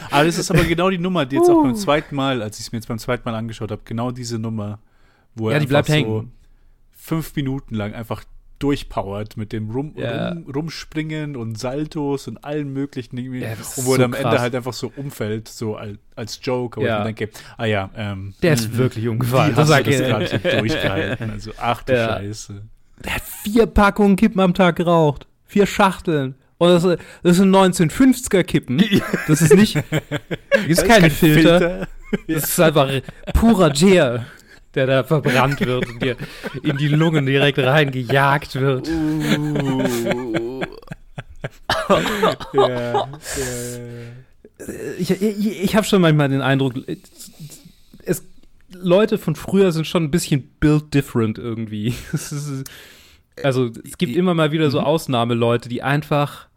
[0.10, 2.68] Aber das ist aber genau die Nummer, die jetzt auch beim zweiten Mal, als ich
[2.68, 4.80] es mir jetzt beim zweiten Mal angeschaut habe, genau diese Nummer,
[5.36, 6.32] wo er Ja, die bleibt einfach hängen.
[7.04, 8.24] Fünf Minuten lang einfach
[8.60, 10.30] durchpowert mit dem Rum, Ja.
[10.30, 13.42] rum, Rumspringen und Saltos und allen möglichen Dingen.
[13.42, 14.40] Das und ist wo er so am Ende krass.
[14.40, 16.78] halt einfach so umfällt, so als, als Joke.
[16.80, 16.98] Aber Ja.
[17.00, 19.56] ich mir denke, ah ja, ähm, Der ist wirklich wie umgefallen.
[19.56, 20.08] hast sag du das ich.
[20.08, 21.32] gerade so durchgehalten?
[21.32, 22.08] Also, ach du Ja.
[22.10, 22.62] Scheiße.
[23.04, 25.26] Der hat vier Packungen Kippen am Tag geraucht.
[25.48, 26.36] Vier Schachteln.
[26.60, 26.84] Und das,
[27.24, 28.80] das sind 1950er Kippen.
[29.28, 29.76] Das ist nicht.
[29.76, 31.88] Das ist keine kein Filter.
[32.28, 32.92] Das ist einfach
[33.34, 34.24] purer Gel,
[34.76, 36.16] der da verbrannt wird und dir
[36.64, 38.90] in die Lungen direkt reingejagt wird.
[42.54, 43.08] Ja, ja,
[45.00, 46.76] Ich, ich, ich habe schon manchmal den Eindruck,
[48.06, 48.24] es,
[48.74, 51.94] Leute von früher sind schon ein bisschen built different irgendwie.
[53.44, 56.48] Also es gibt immer mal wieder so Ausnahmeleute, die einfach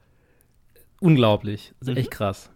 [1.00, 2.50] unglaublich, ist echt krass.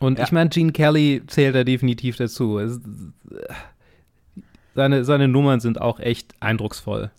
[0.00, 0.24] Und Ja.
[0.24, 2.58] ich meine, Gene Kelly zählt da definitiv dazu.
[2.58, 2.80] Es,
[4.74, 7.10] seine, seine Nummern sind auch echt eindrucksvoll.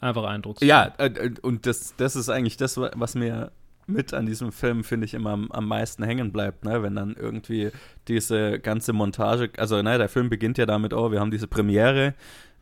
[0.00, 0.68] Einfach eindrucksvoll.
[0.68, 3.52] Ja, äh, äh, und das, das ist eigentlich das, wa- was mir
[3.86, 6.82] mit an diesem Film, finde ich, immer am, am meisten hängen bleibt, ne?
[6.82, 7.70] wenn dann irgendwie
[8.08, 12.14] diese ganze Montage, also ne, der Film beginnt ja damit, oh, wir haben diese Premiere,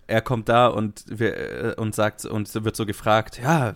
[0.06, 3.74] er kommt da und, wir, äh, und sagt, und wird so gefragt, ja,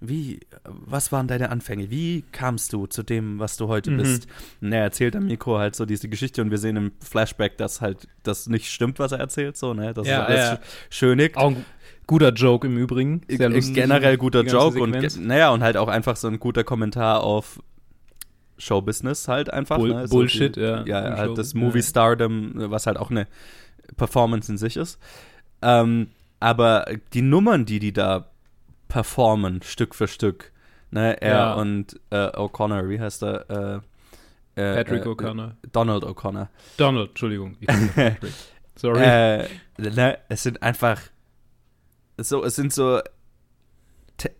[0.00, 1.90] wie, was waren deine Anfänge?
[1.90, 3.96] Wie kamst du zu dem, was du heute Mhm.
[3.98, 4.28] bist?
[4.60, 7.80] Und er erzählt am Mikro halt so diese Geschichte und wir sehen im Flashback, dass
[7.80, 9.92] halt das nicht stimmt, was er erzählt, so, ne?
[9.94, 10.54] Das Ja, ist alles ja.
[10.54, 10.58] sch-
[10.90, 11.36] schönig.
[11.36, 11.64] Auch ein
[12.06, 13.22] guter Joke im Übrigen.
[13.28, 15.16] Sehr lustig, generell guter Joke und Sequenz.
[15.16, 17.60] naja, und halt auch einfach so ein guter Kommentar auf
[18.58, 19.76] Showbusiness halt einfach.
[19.78, 20.06] Bull- ne?
[20.08, 20.84] Bullshit, die, ja.
[20.84, 21.54] Ja, halt Show- das.
[21.54, 23.26] Movie Stardom, was halt auch eine
[23.96, 24.98] Performance in sich ist.
[25.62, 26.08] Ähm,
[26.40, 28.30] aber die Nummern, die die da
[28.88, 30.52] performen, Stück für Stück,
[30.90, 31.54] ne, er Ja.
[31.54, 33.82] und äh, O'Connor, wie heißt er?
[34.56, 35.52] Äh, äh, Patrick äh, O'Connor.
[35.72, 36.48] Donald O'Connor.
[36.76, 37.56] Donald, Entschuldigung.
[38.76, 39.02] Sorry.
[39.02, 39.48] Äh,
[39.78, 41.00] ne, es sind einfach
[42.20, 43.00] so, es sind so,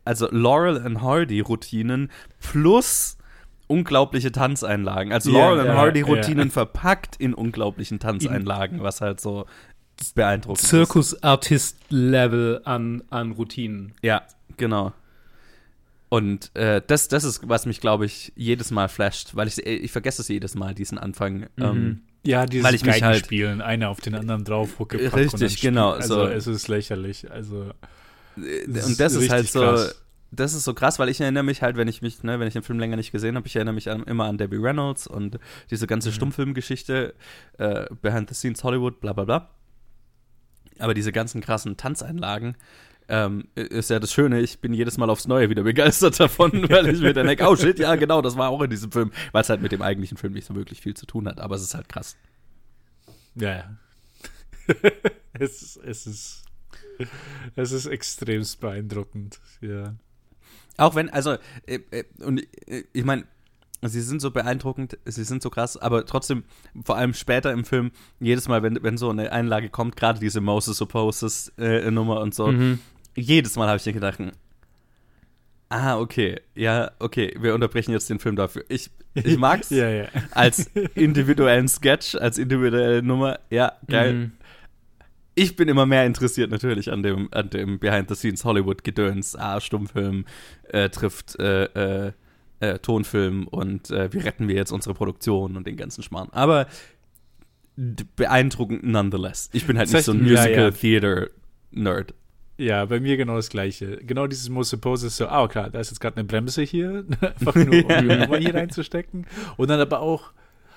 [0.04, 3.16] also Laurel and Hardy Routinen plus
[3.68, 5.12] unglaubliche Tanzeinlagen.
[5.12, 6.00] Also Ja, Laurel and ja, Hardy.
[6.00, 9.46] Routinen verpackt in unglaublichen Tanzeinlagen, was halt so
[10.14, 10.68] beeindruckend ist.
[10.70, 13.94] Zirkusartist-Level an, an Routinen.
[14.02, 14.22] Ja,
[14.58, 14.92] genau.
[16.10, 19.92] Und äh, das, das ist, was mich, glaube ich, jedes Mal flasht, weil ich, ich
[19.92, 21.48] vergesse es jedes Mal, diesen Anfang.
[21.58, 25.60] Ähm, Ja, dieses Weil ich mich halt- Geigenspielen, einer auf den anderen drauf, Huckepack Richtig,
[25.60, 26.26] genau, Also so.
[26.26, 27.30] es ist lächerlich.
[27.30, 27.72] Also
[28.38, 30.02] Äh, und das ist halt so, krass.
[30.30, 32.54] das ist so krass, weil ich erinnere mich halt, wenn ich mich, ne, wenn ich
[32.54, 35.38] den Film länger nicht gesehen habe, ich erinnere mich an, immer an Debbie Reynolds und
[35.70, 35.88] diese Mhm.
[35.88, 37.12] ganze Stummfilmgeschichte,
[37.58, 39.50] äh, Behind the Scenes Hollywood, bla bla bla.
[40.78, 42.56] Aber diese ganzen krassen Tanzeinlagen,
[43.08, 46.88] ähm, ist ja das Schöne, ich bin jedes Mal aufs Neue wieder begeistert davon, weil
[46.88, 49.42] ich mir dann denke, oh shit, ja genau, das war auch in diesem Film, weil
[49.42, 51.62] es halt mit dem eigentlichen Film nicht so wirklich viel zu tun hat, aber es
[51.62, 52.16] ist halt krass.
[53.34, 53.76] Ja, ja.
[55.32, 56.44] es, ist- es ist
[57.54, 59.94] es ist extremst beeindruckend, ja.
[60.76, 63.24] Auch wenn, also, äh, äh, und äh, ich meine,
[63.82, 66.42] sie sind so beeindruckend, sie sind so krass, aber trotzdem,
[66.84, 70.40] vor allem später im Film, jedes Mal, wenn, wenn so eine Einlage kommt, gerade diese
[70.40, 72.80] Moses Opposes äh, Nummer und so, Mhm.
[73.18, 74.18] Jedes Mal habe ich mir gedacht,
[75.68, 78.64] ah, okay, ja, okay, wir unterbrechen jetzt den Film dafür.
[78.68, 80.06] Ich, ich mag's Ja, ja.
[80.30, 84.14] als individuellen Sketch, als individuelle Nummer, ja, geil.
[84.14, 84.32] Mhm.
[85.34, 89.36] Ich bin immer mehr interessiert natürlich an dem, an dem Behind-the-Scenes Hollywood-Gedöns.
[89.36, 90.24] Ah, Stummfilm
[90.64, 92.12] äh, trifft äh, äh,
[92.58, 96.28] äh, Tonfilm und äh, wie retten wir jetzt unsere Produktion und den ganzen Schmarrn.
[96.32, 96.66] Aber
[98.16, 99.50] beeindruckend nonetheless.
[99.52, 100.70] Ich bin halt nicht so ein Ja, ja.
[102.58, 103.98] Ja, bei mir genau das Gleiche.
[103.98, 107.04] Genau dieses Most Suppose ist so, ah, klar, da ist jetzt gerade eine Bremse hier,
[107.20, 109.26] einfach nur, um die Nummer hier reinzustecken.
[109.56, 110.32] Und dann aber auch,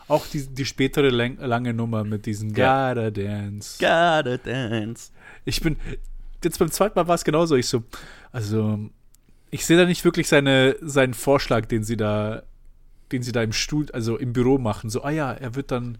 [0.07, 2.93] auch die, die spätere läng- lange Nummer mit diesen Ja.
[2.93, 3.77] Gotta Dance.
[3.79, 5.11] Gotta dance.
[5.43, 5.75] Ich bin,
[6.43, 7.55] jetzt beim zweiten Mal war es genauso.
[7.55, 7.83] Ich so,
[8.31, 8.77] also,
[9.49, 12.43] ich sehe da nicht wirklich seine, seinen Vorschlag, den sie da,
[13.11, 14.91] den sie da im Stuhl, also im Büro machen.
[14.91, 15.97] So, ah ja, er wird dann,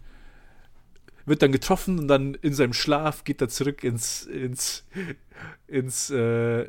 [1.26, 4.84] wird dann getroffen und dann in seinem Schlaf geht er zurück ins, ins,
[5.66, 6.60] ins, äh,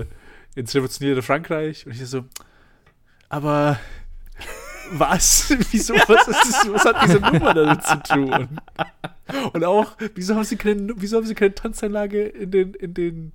[0.00, 0.06] äh,
[0.54, 1.86] ins revolutionäre Frankreich.
[1.86, 2.24] Und ich so,
[3.28, 3.78] aber
[4.92, 5.54] was?
[5.70, 5.94] Wieso?
[5.94, 8.48] Was, ist das, was hat diese Nummer damit zu tun?
[9.52, 13.32] Und auch, wieso haben sie keine, wieso haben sie keine Tanzeinlage in den, in den,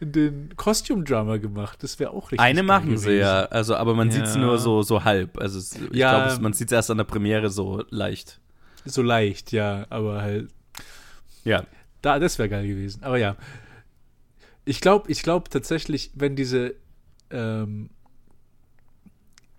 [0.00, 1.80] den Costume Drama gemacht.
[1.84, 2.40] Das wäre auch richtig.
[2.40, 3.20] Eine machen sie gewesen.
[3.20, 4.40] ja, also, aber man sieht es Ja.
[4.40, 5.38] nur so, so halb.
[5.40, 6.26] Also ich Ja.
[6.26, 8.40] glaube, man sieht es erst an der Premiere so leicht.
[8.84, 10.48] So leicht, ja, aber halt.
[11.44, 11.62] Ja.
[12.02, 13.02] Da, das wäre geil gewesen.
[13.04, 13.36] Aber ja.
[14.68, 16.74] Ich glaube, ich glaube tatsächlich, wenn diese,
[17.30, 17.88] ähm,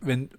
[0.02, 0.30] wenn,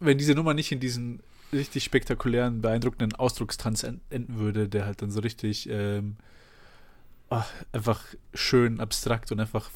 [0.00, 1.20] wenn diese Nummer nicht in diesen
[1.52, 6.16] richtig spektakulären, beeindruckenden Ausdruckstanz en- enden würde, der halt dann so richtig ähm,
[7.28, 9.70] ach, einfach schön abstrakt und einfach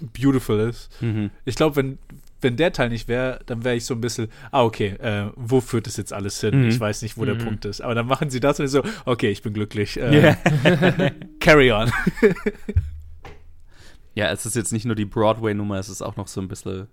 [0.00, 0.90] beautiful ist.
[1.02, 1.30] Mhm.
[1.44, 1.98] Ich glaube, wenn,
[2.40, 5.60] wenn der Teil nicht wäre, dann wäre ich so ein bisschen, ah, okay, äh, wo
[5.60, 6.62] führt das jetzt alles hin?
[6.62, 6.68] Mhm.
[6.70, 7.44] Ich weiß nicht, wo der Mhm.
[7.44, 7.80] Punkt ist.
[7.82, 9.96] Aber dann machen sie das und ich so, okay, ich bin glücklich.
[10.00, 10.34] Äh,
[11.40, 11.92] Carry on.
[14.18, 16.88] Ja, es ist jetzt nicht nur die Broadway-Nummer, es ist auch noch so ein bisschen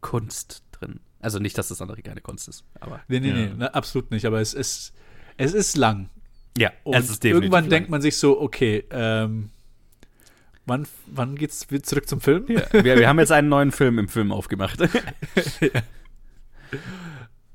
[0.00, 1.00] Kunst drin.
[1.20, 3.00] Also nicht, dass das andere keine Kunst ist, aber.
[3.08, 3.34] Nee, nee, Ja.
[3.34, 4.24] nee, na, absolut nicht.
[4.24, 4.94] Aber es ist,
[5.36, 6.08] es ist lang.
[6.56, 7.70] Ja, Und es ist definitiv irgendwann lang.
[7.70, 9.50] denkt man sich so, okay, ähm,
[10.66, 12.46] wann, wann geht's wieder zurück zum Film?
[12.48, 14.78] Ja, wir, wir haben jetzt einen neuen Film im Film aufgemacht.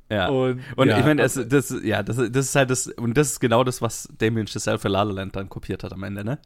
[0.10, 0.28] ja.
[0.30, 3.32] Und, Und, ja, ich meine, es- das, ja, das, das ist halt das, und das
[3.32, 6.24] ist genau das, was Damien Chazelle für La La Land dann kopiert hat am Ende,
[6.24, 6.40] ne?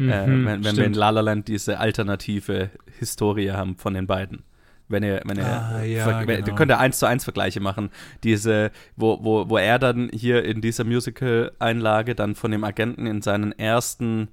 [0.00, 4.06] Äh, Mhm, wenn, wenn wir in La La Land diese alternative Historie haben von den
[4.06, 4.42] beiden.
[4.88, 6.56] Wenn ihr, wenn ihr, Ah, ja, ver- wenn, genau.
[6.56, 7.90] könnt ihr eins zu eins Vergleiche machen.
[8.24, 13.22] Diese, wo, wo, wo er dann hier in dieser Musical-Einlage dann von dem Agenten in
[13.22, 14.28] seinen ersten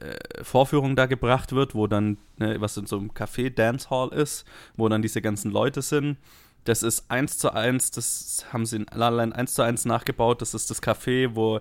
[0.00, 4.44] äh, Vorführung da gebracht wird, wo dann, ne, was in so einem Café Dancehall ist,
[4.76, 6.16] wo dann diese ganzen Leute sind.
[6.64, 9.84] Das ist eins zu eins, das haben sie in La La Land eins zu eins
[9.84, 10.40] nachgebaut.
[10.40, 11.60] Das ist das Café, wo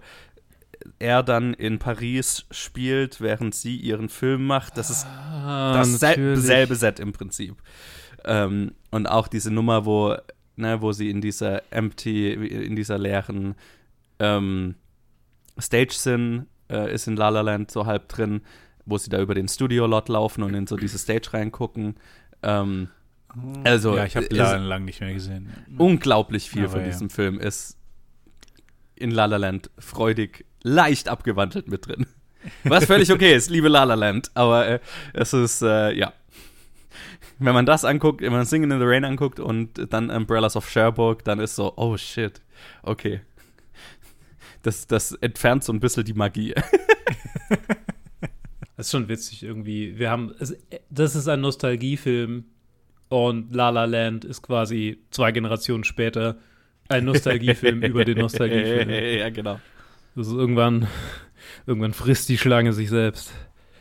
[0.99, 4.77] er dann in Paris spielt, während sie ihren Film macht.
[4.77, 6.39] Das ist Ah, das sel natürlich.
[6.39, 7.55] selbe Set im Prinzip.
[8.25, 10.15] Ähm, und auch diese Nummer, wo,
[10.55, 13.55] ne, wo sie in dieser empty, in dieser leeren
[14.19, 14.75] ähm,
[15.59, 18.41] Stage sind, äh, ist in La La Land so halb drin,
[18.85, 21.95] wo sie da über den Studio-Lot laufen und in so diese Stage reingucken.
[22.41, 22.89] Ähm,
[23.63, 25.51] also, ja, ich habe lange lang nicht mehr gesehen.
[25.77, 26.87] unglaublich viel Aber von ja.
[26.87, 27.77] diesem Film ist
[28.95, 32.07] in La La Land freudig, leicht abgewandelt mit drin.
[32.63, 34.79] Was völlig okay ist, liebe La La Land, aber äh,
[35.13, 36.13] es ist, äh, ja.
[37.39, 40.69] Wenn man das anguckt, wenn man Singing in the Rain anguckt und dann Umbrellas of
[40.69, 42.41] Cherbourg, dann ist so, oh shit,
[42.83, 43.21] okay.
[44.61, 46.53] Das, das entfernt so ein bisschen die Magie.
[48.75, 49.99] Das ist schon witzig irgendwie.
[49.99, 50.33] Wir haben,
[50.89, 52.45] das ist ein Nostalgiefilm
[53.07, 56.39] und La La Land ist quasi zwei Generationen später
[56.89, 58.89] ein Nostalgiefilm über den Nostalgiefilm.
[58.89, 59.59] ja, genau.
[60.15, 60.87] Das ist irgendwann,
[61.65, 63.31] irgendwann frisst die Schlange sich selbst.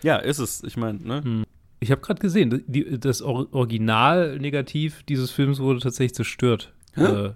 [0.02, 0.62] Ja, ist es.
[0.64, 1.44] Ich meine, ne?
[1.80, 6.72] Ich habe gerade gesehen, die, das Or Original-Negativ dieses Films wurde tatsächlich zerstört.
[6.96, 7.26] Äh,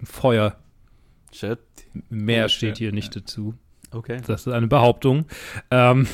[0.00, 0.58] Im Feuer.
[1.32, 1.58] Shit.
[2.10, 2.94] Mehr Oh, steht shit, hier ja.
[2.94, 3.54] nicht dazu.
[3.90, 4.20] Okay.
[4.26, 5.26] Das ist eine Behauptung.
[5.70, 6.06] Ähm,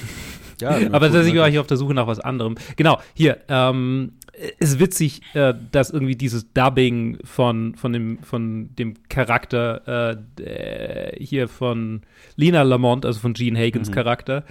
[0.61, 2.55] Ja, aber tatsächlich war ich auf der Suche nach was anderem.
[2.77, 4.13] Genau, hier, ähm,
[4.59, 11.13] ist witzig, äh, dass irgendwie dieses Dubbing von, von, dem, von dem Charakter äh, der-
[11.19, 12.03] hier von
[12.37, 13.95] Lina Lamont, also von Gene Hagans Mhm.
[13.95, 14.45] Charakter,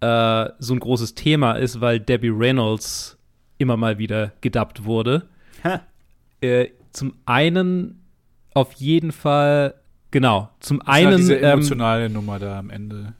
[0.00, 3.16] äh, so ein großes Thema ist, weil Debbie Reynolds
[3.58, 5.22] immer mal wieder gedubbt wurde.
[5.64, 5.80] Ha.
[6.40, 8.02] Äh, zum einen
[8.52, 9.74] auf jeden Fall,
[10.10, 13.14] genau, zum halt einen diese ähm, emotionale Nummer da am Ende.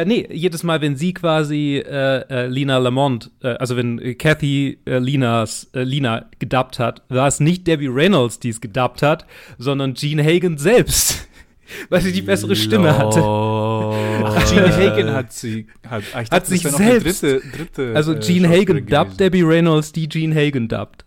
[0.00, 4.14] Äh, nee, jedes Mal, wenn sie quasi äh, äh, Lina Lamont, äh, also wenn äh,
[4.14, 9.02] Kathy äh, Linas, äh, Lina gedubbt hat, war es nicht Debbie Reynolds, die es gedubbt
[9.02, 9.26] hat,
[9.58, 11.28] sondern Gene Hagen selbst.
[11.88, 13.20] Weil sie die bessere Stimme hatte.
[13.22, 15.66] Ach, Gene Hagen hat sie.
[15.88, 19.18] Hat, ich dachte, sich selbst- Dritte, dritte, Also äh, Gene Hagen dubbt.
[19.20, 21.04] Debbie Reynolds, die Gene Hagen dubbt.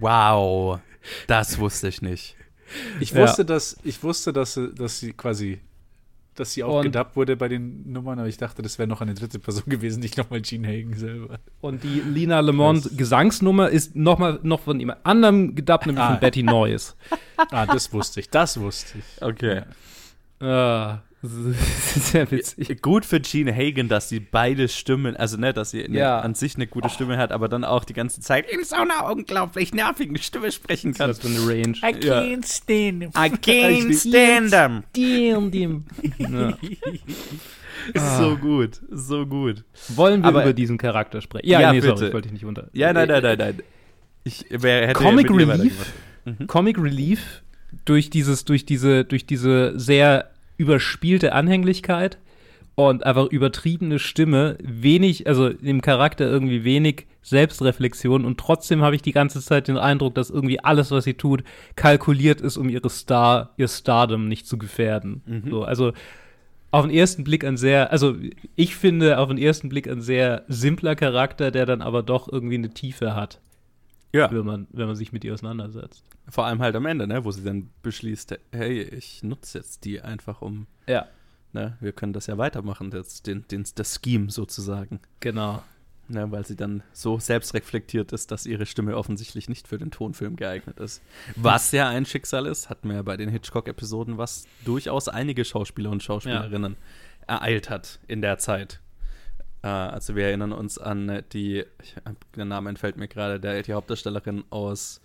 [0.00, 0.80] Wow.
[1.26, 2.36] Das wusste ich nicht.
[3.00, 3.22] Ich Ja.
[3.22, 5.58] wusste, dass ich wusste, dass sie, dass sie quasi,
[6.40, 9.00] dass sie auch Und- gedubbt wurde bei den Nummern, aber ich dachte, das wäre noch
[9.00, 11.38] eine dritte Person gewesen, nicht nochmal Gene Hagen selber.
[11.60, 16.12] Und die Lina Lamont Gesangsnummer ist noch mal noch von jemand anderem gedubbt, nämlich Ah.
[16.12, 16.96] von Betty Noyes.
[17.52, 19.22] Ah, das wusste ich, das wusste ich.
[19.22, 19.62] Okay.
[20.40, 22.80] Ah, das ist sehr witzig.
[22.80, 26.20] Gut für Gene Hagen, dass sie beide Stimmen, also ne, dass sie eine, Ja.
[26.20, 29.04] an sich eine gute Stimme hat, aber dann auch die ganze Zeit in so einer
[29.10, 31.08] unglaublich nervigen Stimme sprechen kann.
[31.08, 31.74] Das ist eine Range.
[31.82, 31.88] Ja.
[32.20, 33.10] can't stand him.
[33.14, 34.82] I can't stand them.
[34.96, 35.84] Dem, dem.
[36.18, 36.56] Ja.
[37.94, 39.64] Ist so gut, so gut.
[39.88, 41.48] Wollen wir Aber- über diesen Charakter sprechen?
[41.48, 42.68] Ja, Ja, nee, sorry, ich wollte dich nicht unter.
[42.72, 43.60] Ja, nein, nein, nein, nein.
[44.24, 46.48] Ich wer, hätte Comic Relief, weitergemacht.
[46.48, 47.42] Comic Relief
[47.86, 50.30] durch dieses, durch diese, durch diese sehr
[50.60, 52.18] überspielte Anhänglichkeit
[52.74, 59.02] und einfach übertriebene Stimme, wenig, also im Charakter irgendwie wenig Selbstreflexion und trotzdem habe ich
[59.02, 61.42] die ganze Zeit den Eindruck, dass irgendwie alles, was sie tut,
[61.76, 65.22] kalkuliert ist, um ihre Star, ihr Stardom nicht zu gefährden.
[65.48, 65.92] So, also
[66.70, 68.16] auf den ersten Blick ein sehr, also
[68.54, 72.54] ich finde auf den ersten Blick ein sehr simpler Charakter, der dann aber doch irgendwie
[72.56, 73.40] eine Tiefe hat,
[74.12, 74.30] Ja.
[74.30, 76.04] wenn man, wenn man sich mit ihr auseinandersetzt.
[76.30, 80.00] Vor allem halt am Ende, ne, wo sie dann beschließt, hey, ich nutze jetzt die
[80.00, 81.06] einfach um, Ja,
[81.52, 85.00] ne, wir können das ja weitermachen, das, den, den, das Scheme sozusagen.
[85.20, 85.62] genau.
[86.12, 90.34] Ne, weil sie dann so selbstreflektiert ist, dass ihre Stimme offensichtlich nicht für den Tonfilm
[90.34, 91.00] geeignet ist.
[91.36, 95.88] Was ja ein Schicksal ist, hatten wir ja bei den Hitchcock-Episoden, was durchaus einige Schauspieler
[95.90, 96.74] und Schauspielerinnen
[97.28, 98.80] ereilt hat in der Zeit.
[99.62, 101.94] Äh, also wir erinnern uns an die, ich,
[102.34, 105.00] der Name entfällt mir gerade, der, die Hauptdarstellerin aus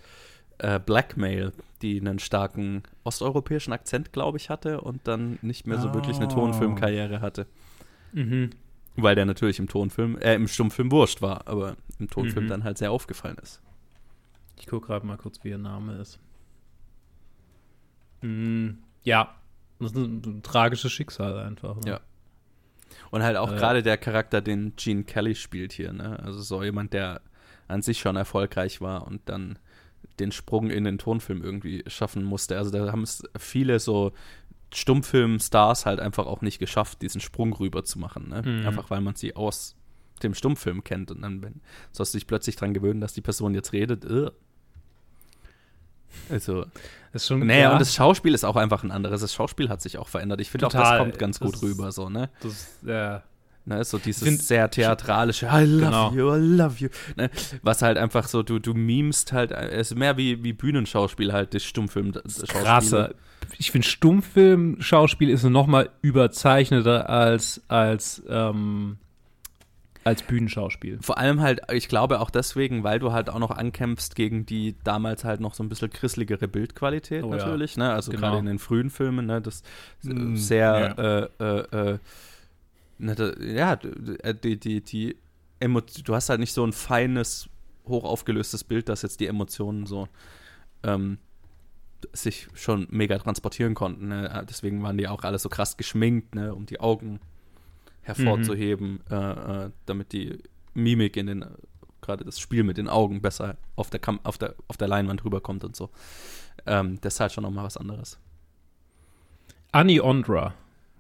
[0.60, 5.94] äh, Blackmail, die einen starken osteuropäischen Akzent, glaube ich, hatte und dann nicht mehr so
[5.94, 6.36] wirklich eine Oh.
[6.36, 7.46] Tonfilmkarriere hatte.
[8.14, 8.52] Mhm.
[8.96, 12.50] Weil der natürlich im Tonfilm, äh, im Stummfilm wurscht war, aber im Tonfilm Mhm.
[12.50, 13.62] dann halt sehr aufgefallen ist.
[14.58, 16.18] Ich gucke gerade mal kurz, wie ihr Name ist.
[18.22, 18.70] Mm,
[19.04, 19.36] ja,
[19.80, 21.76] das ist ein, ein tragisches Schicksal einfach.
[21.82, 21.92] Ne?
[21.92, 22.00] Ja.
[23.12, 23.56] Und halt auch Äh.
[23.58, 26.18] gerade der Charakter, den Gene Kelly spielt hier, ne?
[26.24, 27.22] Also so jemand, der
[27.68, 29.60] an sich schon erfolgreich war und dann
[30.20, 32.58] den Sprung in den Tonfilm irgendwie schaffen musste.
[32.58, 34.12] Also da haben es viele so
[34.74, 38.42] Stummfilm-Stars halt einfach auch nicht geschafft, diesen Sprung rüber zu machen, ne?
[38.42, 38.68] Mhm.
[38.68, 39.76] Einfach weil man sie aus
[40.24, 43.54] dem Stummfilm kennt und dann wenn, sollst du dich plötzlich dran gewöhnen, dass die Person
[43.54, 44.06] jetzt redet.
[44.06, 44.32] Ugh.
[46.30, 46.62] Also,
[47.12, 49.22] Das ist schon, naja, ja, und das Schauspiel ist auch einfach ein anderes.
[49.22, 50.40] Das Schauspiel hat sich auch verändert.
[50.40, 52.30] Ich finde auch, das kommt ganz gut Das- rüber, so, ne?
[52.42, 53.24] das, ja,
[53.68, 56.12] Ne, so dieses Find- sehr theatralische I love Genau.
[56.12, 56.90] you, I love you.
[57.18, 57.32] Ne,
[57.64, 61.54] was halt einfach so, du, du memst halt, es ist mehr wie, wie Bühnenschauspiel halt,
[61.56, 62.12] das Stummfilm.
[62.12, 63.16] Das krasser.
[63.58, 68.98] Ich finde, Stummfilm-Schauspiel ist noch mal überzeichneter als, als, ähm,
[70.04, 71.00] als Bühnenschauspiel.
[71.02, 74.76] Vor allem halt, ich glaube auch deswegen, weil du halt auch noch ankämpfst gegen die
[74.84, 77.38] damals halt noch so ein bisschen krisseligere Bildqualität Oh ja.
[77.38, 77.92] natürlich, ne?
[77.92, 78.22] Also Genau.
[78.28, 79.42] gerade in den frühen Filmen, ne?
[79.42, 79.64] Das
[80.04, 81.98] Mm, sehr, äh, äh, äh,
[82.98, 83.74] ne, da, ja,
[84.24, 85.18] äh, die, die, die
[85.60, 87.50] Emo du hast halt nicht so ein feines,
[87.88, 90.08] hoch aufgelöstes Bild, dass jetzt die Emotionen so
[90.84, 91.18] ähm,
[92.14, 94.10] sich schon mega transportieren konnten.
[94.10, 94.46] Ne?
[94.50, 96.54] Deswegen waren die auch alle so krass geschminkt, ne?
[96.54, 97.20] um die Augen
[98.02, 100.38] hervorzuheben, äh, äh, damit die
[100.74, 101.46] Mimik in den,
[102.02, 105.24] gerade das Spiel mit den Augen besser auf der, Kam auf der, auf der Leinwand
[105.26, 105.90] rüberkommt und so.
[106.66, 108.20] Ähm, das ist halt schon nochmal was anderes.
[109.72, 110.54] Annie Ondra.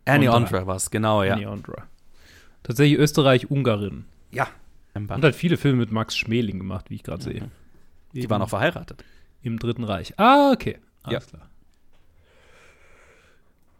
[0.05, 0.65] Annie Ondra.
[0.67, 1.33] War es, genau, ja.
[1.33, 1.83] Annie Ondra.
[2.63, 4.05] Tatsächlich Österreich-Ungarin.
[4.31, 4.47] Ja.
[4.93, 7.41] Und hat viele Filme mit Max Schmeling gemacht, wie ich gerade sehe.
[7.41, 7.51] Mhm.
[8.13, 9.03] Die waren auch verheiratet.
[9.41, 10.13] Im Dritten Reich.
[10.17, 10.79] Ah, okay.
[11.03, 11.49] Alles klar.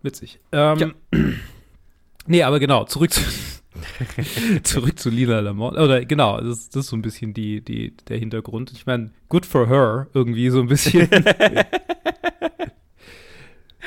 [0.01, 0.39] Witzig.
[0.51, 0.93] Ähm,
[2.27, 3.21] Nee, aber genau, zurück zu,
[4.63, 5.77] zurück zu Lila Lamont.
[5.77, 8.71] Oder genau, das, das ist so ein bisschen die, die, der Hintergrund.
[8.71, 11.07] Ich meine, good for her, irgendwie so ein bisschen.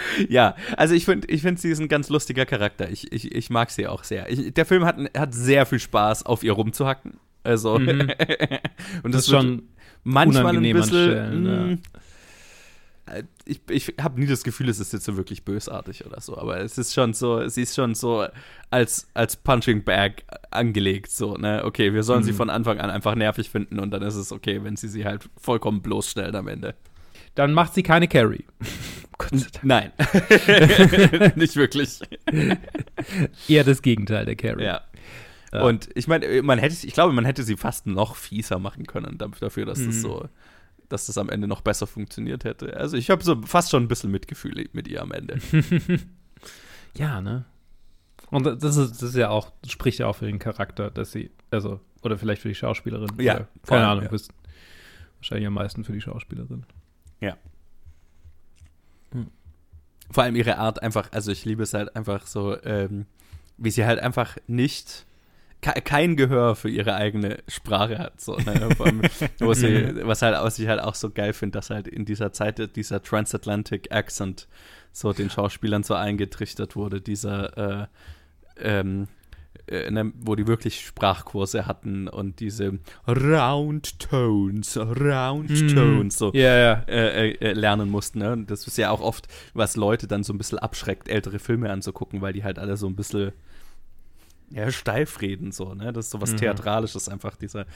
[0.29, 2.91] Ja, also ich finde, ich find, sie ist ein ganz lustiger Charakter.
[2.91, 4.31] Ich, ich, ich mag sie auch sehr.
[4.31, 7.19] Ich, der Film hat, hat sehr viel Spaß, auf ihr rumzuhacken.
[7.45, 8.01] Also, Mhm.
[9.03, 9.63] und das das ist schon
[10.05, 10.89] manchmal ein bisschen.
[10.89, 11.79] Stellen, mh,
[13.07, 16.37] äh, Ich, ich habe nie das Gefühl, es ist jetzt so wirklich bösartig oder so,
[16.37, 18.27] aber es ist schon so, sie ist schon so
[18.71, 21.63] als, als Punching Bag angelegt, so, ne?
[21.65, 22.37] Okay, wir sollen sie Mhm.
[22.37, 25.29] von Anfang an einfach nervig finden und dann ist es okay, wenn sie sie halt
[25.41, 26.75] vollkommen bloßstellen am Ende.
[27.39, 28.45] Dann macht sie keine Carrie.
[29.19, 29.65] Gott sei Dank.
[29.65, 29.93] Nein.
[31.37, 32.01] Nicht wirklich.
[33.47, 34.65] Eher das Gegenteil der Carrie.
[34.65, 34.81] Ja.
[35.53, 35.63] Ja.
[35.63, 39.19] Und ich meine, man hätte, ich glaube, man hätte sie fast noch fieser machen können
[39.19, 40.01] dafür, dass das Mhm.
[40.01, 40.29] so,
[40.89, 42.77] dass das am Ende noch besser funktioniert hätte.
[42.77, 45.39] Also ich habe so fast schon ein bisschen Mitgefühl mit ihr am Ende.
[46.97, 47.45] Ja, ne?
[48.31, 51.13] Und das ist, das ist ja auch, das spricht ja auch für den Charakter, dass
[51.13, 53.11] sie, also, oder vielleicht für die Schauspielerin.
[53.19, 54.11] Ja, oder, keine allem, Ahnung, ja.
[54.11, 54.33] bist
[55.19, 56.65] wahrscheinlich am meisten für die Schauspielerin.
[60.11, 63.05] Vor allem ihre Art einfach, also ich liebe es halt einfach so, ähm,
[63.59, 65.05] wie sie halt einfach nicht
[65.61, 68.19] ke- kein Gehör für ihre eigene Sprache hat.
[68.21, 68.69] So, ne?
[69.39, 72.33] Wo sie, was halt was ich halt auch so geil finde, dass halt in dieser
[72.33, 74.49] Zeit dieser Transatlantic Accent
[74.93, 77.87] so den Schauspielern so eingetrichtert wurde, dieser äh,
[78.61, 79.09] ähm,
[79.71, 85.69] äh, ne, wo die wirklich Sprachkurse hatten und diese Round Tones, Round Mhm.
[85.75, 86.73] Tones, so Ja, ja.
[86.89, 88.19] äh, äh, lernen mussten.
[88.21, 88.33] Ne?
[88.33, 91.71] Und das ist ja auch oft, was Leute dann so ein bisschen abschreckt, ältere Filme
[91.71, 93.33] anzugucken, weil die halt alle so ein bisschen
[94.51, 95.93] ja, steif reden, so, ne?
[95.93, 96.39] Das ist so was Mhm.
[96.39, 97.67] Theatralisches, einfach diese,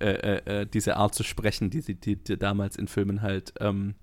[0.00, 0.06] äh,
[0.38, 3.94] äh, äh, diese Art zu sprechen, die sie die, die damals in Filmen halt ähm,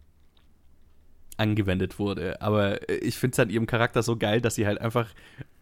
[1.38, 2.42] angewendet wurde.
[2.42, 5.08] Aber äh, ich finde es an ihrem Charakter so geil, dass sie halt einfach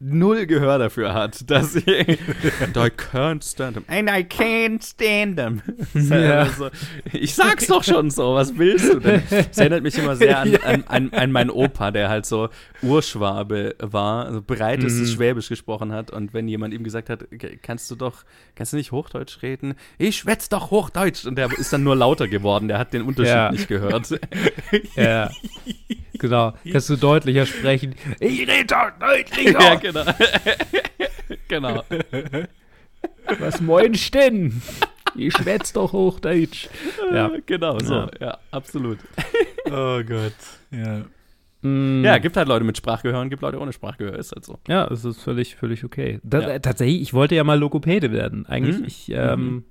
[0.02, 1.42] null Gehör dafür hat.
[1.50, 2.18] Dass sie
[2.60, 3.86] And I can't stand them.
[3.88, 5.62] And I can't stand them.
[5.94, 6.46] Ja.
[6.46, 6.70] So,
[7.14, 9.24] ich sag's doch schon so, was willst du denn?
[9.30, 12.50] Das erinnert mich immer sehr an, an, an, an meinen Opa, der halt so
[12.82, 15.16] Urschwabe war, also breitestes mhm.
[15.16, 16.12] Schwäbisch gesprochen hat.
[16.12, 17.26] Und wenn jemand ihm gesagt hat,
[17.62, 18.24] kannst du doch,
[18.56, 19.76] kannst du nicht Hochdeutsch reden?
[19.98, 21.26] Ich schwätz doch Hochdeutsch.
[21.26, 23.52] Und der ist dann nur lauter geworden, der hat den Unterschied ja.
[23.52, 24.10] nicht gehört.
[24.96, 25.30] Ja.
[26.22, 26.54] Genau.
[26.72, 27.96] Kannst du deutlicher sprechen?
[28.20, 29.60] Ich rede doch deutlicher.
[29.60, 30.06] Ja, genau.
[31.48, 31.84] genau.
[33.40, 34.62] Was meinst denn?
[35.16, 36.70] Ich schwätze doch Hochdeutsch.
[37.12, 37.94] Ja, genau, so.
[37.96, 39.00] Ja, ja absolut.
[39.74, 40.34] Oh Gott.
[40.72, 41.06] Ja.
[41.62, 42.04] Mm.
[42.04, 44.60] Ja, gibt halt Leute mit Sprachgehör und gibt Leute ohne Sprachgehör, ist halt so.
[44.68, 46.20] Ja, es ist völlig, völlig okay.
[46.24, 46.60] Da, ja.
[46.60, 48.46] Tatsächlich, ich wollte ja mal Logopäde werden.
[48.48, 48.86] Eigentlich, mhm.
[48.86, 49.64] ich, ähm, mhm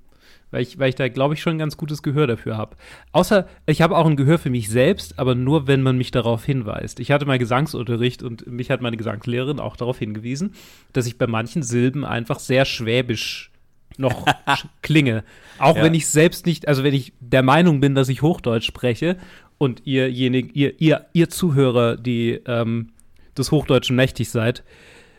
[0.51, 2.75] weil ich, weil ich da, glaube ich, schon ein ganz gutes Gehör dafür habe.
[3.11, 6.45] Außer, ich habe auch ein Gehör für mich selbst, aber nur, wenn man mich darauf
[6.45, 6.99] hinweist.
[6.99, 10.53] Ich hatte mal Gesangsunterricht und mich hat meine Gesangslehrerin auch darauf hingewiesen,
[10.93, 13.51] dass ich bei manchen Silben einfach sehr schwäbisch
[13.97, 14.25] noch
[14.81, 15.23] klinge.
[15.57, 15.83] Auch ja.
[15.83, 19.17] wenn ich selbst nicht, also wenn ich der Meinung bin, dass ich Hochdeutsch spreche
[19.57, 22.89] und ihrjenig, ihr, ihr, ihr Zuhörer, die ähm,
[23.37, 24.63] des Hochdeutschen mächtig seid,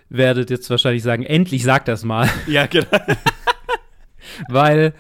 [0.09, 2.29] werdet jetzt wahrscheinlich sagen, endlich sag das mal.
[2.47, 2.87] Ja, genau.
[4.49, 4.95] Weil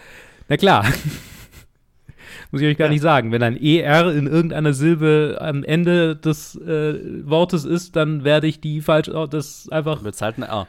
[0.48, 0.84] na klar.
[2.50, 2.92] Muss ich euch gar ja.
[2.92, 3.32] nicht sagen.
[3.32, 8.60] Wenn ein ER in irgendeiner Silbe am Ende des äh, Wortes ist, dann werde ich
[8.60, 10.04] die falsch, oh, das einfach.
[10.04, 10.68] Wird halt ein A.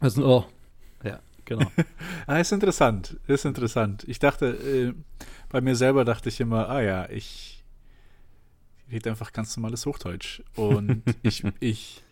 [0.00, 0.46] Das ist ein O.
[1.04, 1.70] Ja, genau.
[2.26, 3.16] ah, ist interessant.
[3.28, 4.04] Ist interessant.
[4.08, 4.94] Ich dachte, äh,
[5.48, 7.62] bei mir selber dachte ich immer, ah ja, ich
[8.90, 10.42] rede einfach ganz normales Hochdeutsch.
[10.56, 12.02] Und ich, ich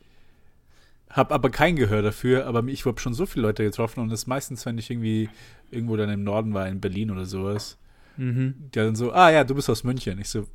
[1.15, 4.27] habe aber kein Gehör dafür, aber ich habe schon so viele Leute getroffen und das
[4.27, 5.31] meistens, wenn ich irgendwie
[5.71, 7.79] irgendwo dann im Norden war, in Berlin oder sowas,
[8.17, 8.55] mhm.
[8.75, 10.19] die dann so, ah ja, du bist aus München.
[10.19, 10.49] Ich so,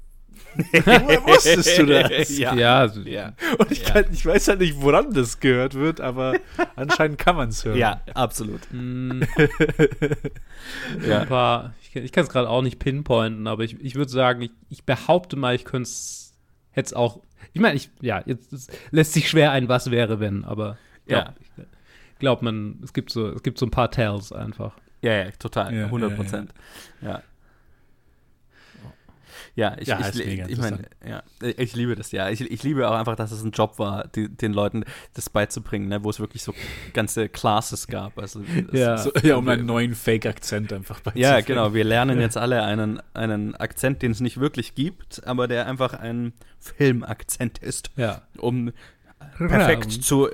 [0.56, 2.38] woher wusstest du das?
[2.38, 2.54] ja.
[2.56, 3.34] ja, ja.
[3.58, 6.36] Und ich, kann, ich weiß halt nicht, woran das gehört wird, aber
[6.76, 7.78] anscheinend kann man es hören.
[7.78, 8.62] Ja, absolut.
[8.72, 9.24] Mm.
[11.08, 11.22] ja.
[11.22, 14.42] Ein paar, ich, ich kann es gerade auch nicht pinpointen, aber ich, ich würde sagen,
[14.42, 16.36] ich, ich behaupte mal, ich könnte es,
[16.72, 17.22] hätte es auch
[17.54, 20.78] ich meine, ich, ja, jetzt lässt sich schwer ein Was wäre, wenn, aber
[21.08, 21.34] ja.
[21.58, 24.78] ich glaube, man, es gibt so, es gibt so ein paar Tells einfach.
[25.02, 26.54] Ja, ja, total, ja, 100 Prozent.
[27.02, 27.24] Ja, ja.
[29.60, 32.30] Ja, ich, ja, ich, ich, ich meine, ja, ich liebe das ja.
[32.30, 34.86] Ich, ich liebe auch einfach, dass es ein Job war, die, den Leuten
[35.16, 36.54] das beizubringen, ne, wo es wirklich so
[36.94, 38.18] ganze Classes gab.
[38.18, 38.42] Also,
[38.72, 38.98] ja.
[38.98, 41.30] So, ja, um einen neuen Fake-Akzent einfach beizubringen.
[41.30, 41.74] Ja, genau.
[41.74, 45.94] Wir lernen jetzt alle einen, einen Akzent, den es nicht wirklich gibt, aber der einfach
[45.94, 47.92] ein Filmakzent ist.
[47.98, 48.22] Ja.
[48.38, 48.72] Um
[49.38, 50.30] perfekt zu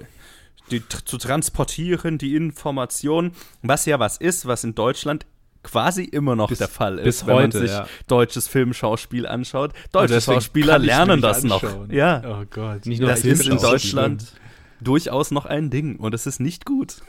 [0.69, 3.31] die, zu transportieren, die Information,
[3.63, 5.25] was ja was ist, was in Deutschland
[5.65, 7.87] quasi immer noch bis, der Fall ist, wenn heute, man sich ja.
[8.07, 9.73] deutsches Filmschauspiel anschaut.
[9.91, 11.63] Deutsche Schauspieler lernen das noch.
[11.89, 12.21] Ja.
[12.25, 12.85] Oh Gott.
[12.85, 14.33] Nicht nur das ist in Deutschland
[14.79, 17.01] durchaus noch ein Ding und es ist nicht gut.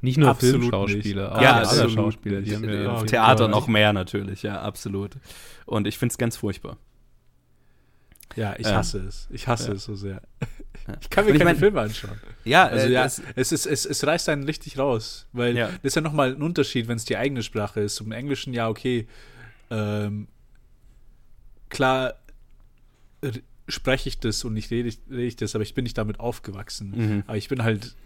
[0.00, 2.42] Nicht nur absolut Filmschauspieler, auch ja, alle Schauspieler.
[2.42, 5.12] Die haben ja oh, Theater noch mehr natürlich, ja, absolut.
[5.64, 6.76] Und ich finde es ganz furchtbar.
[8.36, 9.28] Ja, ich hasse ähm, es.
[9.30, 9.74] Ich hasse ja.
[9.74, 10.22] es so sehr.
[11.00, 12.18] Ich kann mir keine mein, Filme anschauen.
[12.44, 13.20] Ja, also äh, ja, es,
[13.52, 15.68] ist, es, es reißt einen richtig raus, weil ja.
[15.68, 18.00] das ist ja nochmal ein Unterschied, wenn es die eigene Sprache ist.
[18.00, 19.06] Im Englischen, ja, okay,
[19.70, 20.28] ähm,
[21.70, 22.14] klar
[23.68, 26.92] spreche ich das und ich rede, rede ich das, aber ich bin nicht damit aufgewachsen.
[26.94, 27.22] Mhm.
[27.26, 27.96] Aber ich bin halt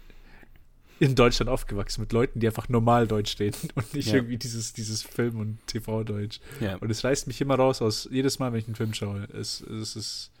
[0.99, 4.15] in Deutschland aufgewachsen mit Leuten, die einfach normal Deutsch reden und nicht ja.
[4.15, 6.39] irgendwie dieses, dieses Film- und TV-Deutsch.
[6.59, 6.75] Ja.
[6.77, 9.27] Und es reißt mich immer raus aus, jedes Mal, wenn ich einen Film schaue.
[9.33, 10.31] Es, es ist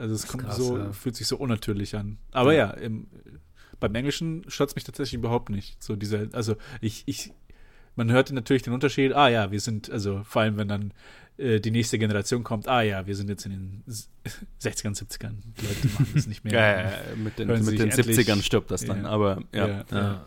[0.00, 0.92] also es kommt krass, so, ja.
[0.92, 2.16] fühlt sich so unnatürlich an.
[2.32, 3.06] Aber ja, im,
[3.80, 5.82] beim Englischen stört es mich tatsächlich überhaupt nicht.
[5.82, 7.32] So diese, also ich, ich,
[7.96, 10.94] man hört natürlich den Unterschied, ah ja, wir sind, also vor allem wenn dann
[11.38, 13.84] äh, die nächste Generation kommt, ah ja, wir sind jetzt in den
[14.60, 15.34] 60ern, 70ern.
[15.58, 16.52] Die Leute machen das nicht mehr.
[16.52, 19.84] ja, ja, mit den, mit den 70ern stirbt das dann, aber ja.
[19.90, 20.26] ja.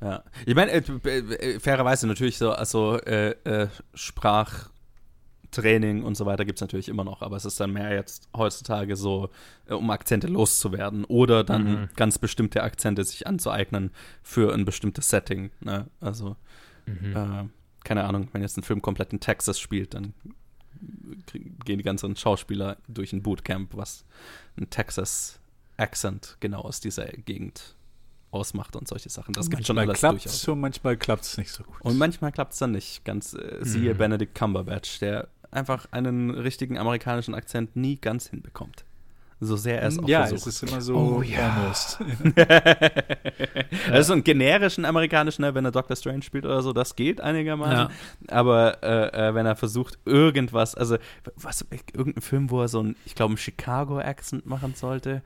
[0.00, 4.68] Ja, ich meine, äh, äh, fairerweise natürlich so, also äh, äh, Sprach,
[5.50, 8.28] Training und so weiter gibt es natürlich immer noch, aber es ist dann mehr jetzt
[8.36, 9.30] heutzutage so,
[9.68, 11.88] um Akzente loszuwerden oder dann mhm.
[11.96, 13.90] ganz bestimmte Akzente sich anzueignen
[14.22, 15.50] für ein bestimmtes Setting.
[15.60, 15.86] Ne?
[16.00, 16.36] Also,
[16.86, 17.50] mhm.
[17.86, 20.12] Keine Ahnung, wenn jetzt ein Film komplett in Texas spielt, dann
[21.64, 24.04] gehen die ganzen Schauspieler durch ein Bootcamp, was
[24.58, 27.76] ein Texas-Accent genau aus dieser Gegend
[28.32, 29.32] ausmacht und solche Sachen.
[29.34, 30.48] Das gibt schon alles durchaus.
[30.48, 31.80] Und manchmal klappt es nicht so gut.
[31.80, 33.04] Und manchmal klappt es dann nicht.
[33.04, 33.98] Ganz äh, siehe mhm.
[33.98, 38.84] Benedict Cumberbatch, der einfach einen richtigen amerikanischen Akzent nie ganz hinbekommt.
[39.38, 40.46] So sehr er es auch ja, versucht.
[40.46, 41.50] es ist immer so Oh, ja.
[41.50, 41.98] almost.
[43.90, 47.20] Also so einen generischen amerikanischen, ne, wenn er Doctor Strange spielt oder so, das geht
[47.20, 47.90] einigermaßen.
[48.28, 48.34] Ja.
[48.34, 50.96] Aber äh, äh, wenn er versucht, irgendwas, also
[51.36, 55.22] was, irgendein Film, wo er so ein, ich glaube, einen Chicago-Accent machen sollte.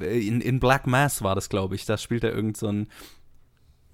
[0.00, 1.84] In, in Black Mass war das, glaube ich.
[1.84, 2.68] Da spielt er irgend so